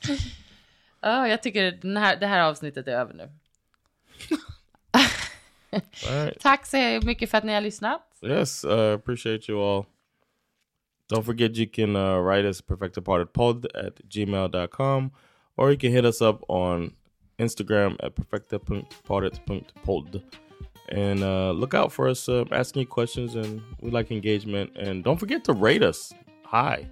Oh, 1.03 1.29
jag 1.29 1.43
tycker 1.43 1.71
den 1.71 1.97
här, 1.97 2.19
det 2.19 2.27
här 2.27 2.49
avsnittet 2.49 2.87
är 2.87 2.91
över 2.91 3.13
nu. 3.13 3.29
Right. 6.09 6.39
Tack 6.39 6.65
så 6.65 6.99
mycket 7.03 7.29
för 7.29 7.37
att 7.37 7.43
ni 7.43 7.53
har 7.53 7.61
lyssnat. 7.61 8.01
Yes, 8.21 8.65
uh, 8.65 8.93
appreciate 8.93 9.51
you 9.51 9.61
all. 9.61 9.85
Don't 11.09 11.23
forget 11.23 11.57
you 11.57 11.69
can 11.73 11.95
uh, 11.95 12.21
write 12.21 12.47
us 12.47 12.61
perfectapartedpod 12.61 13.65
at 13.65 13.97
gmail.com 13.97 15.11
or 15.55 15.71
you 15.71 15.79
can 15.79 15.91
hit 15.91 16.05
us 16.05 16.21
up 16.21 16.43
on 16.49 16.93
Instagram 17.37 17.97
at 17.99 18.15
perfecta.parted.pod. 18.15 20.21
And 20.89 21.23
uh, 21.23 21.51
look 21.51 21.73
out 21.73 21.91
for 21.91 22.07
us 22.07 22.27
uh, 22.27 22.45
asking 22.51 22.81
you 22.81 22.87
questions, 22.87 23.35
and 23.35 23.61
we 23.79 23.91
like 23.91 24.11
engagement. 24.11 24.71
And 24.75 25.03
don't 25.03 25.17
forget 25.17 25.43
to 25.45 25.53
rate 25.53 25.83
us 25.83 26.13
high. 26.43 26.87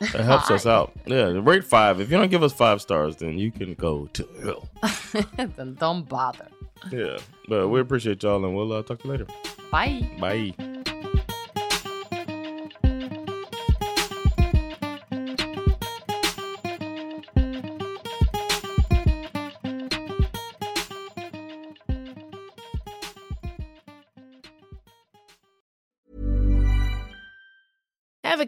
That 0.00 0.20
helps 0.24 0.50
us 0.50 0.66
out. 0.66 0.92
Yeah, 1.06 1.32
rate 1.42 1.64
five. 1.64 2.00
If 2.00 2.10
you 2.10 2.16
don't 2.16 2.30
give 2.30 2.42
us 2.42 2.52
five 2.52 2.80
stars, 2.80 3.16
then 3.16 3.38
you 3.38 3.50
can 3.50 3.74
go 3.74 4.06
to 4.06 4.28
hell. 4.42 4.68
then 5.56 5.74
don't 5.74 6.08
bother. 6.08 6.48
Yeah, 6.90 7.18
but 7.48 7.68
we 7.68 7.80
appreciate 7.80 8.22
y'all, 8.22 8.44
and 8.44 8.54
we'll 8.54 8.72
uh, 8.72 8.82
talk 8.82 9.00
to 9.00 9.04
you 9.08 9.12
later. 9.12 9.26
Bye. 9.70 10.08
Bye. 10.20 11.10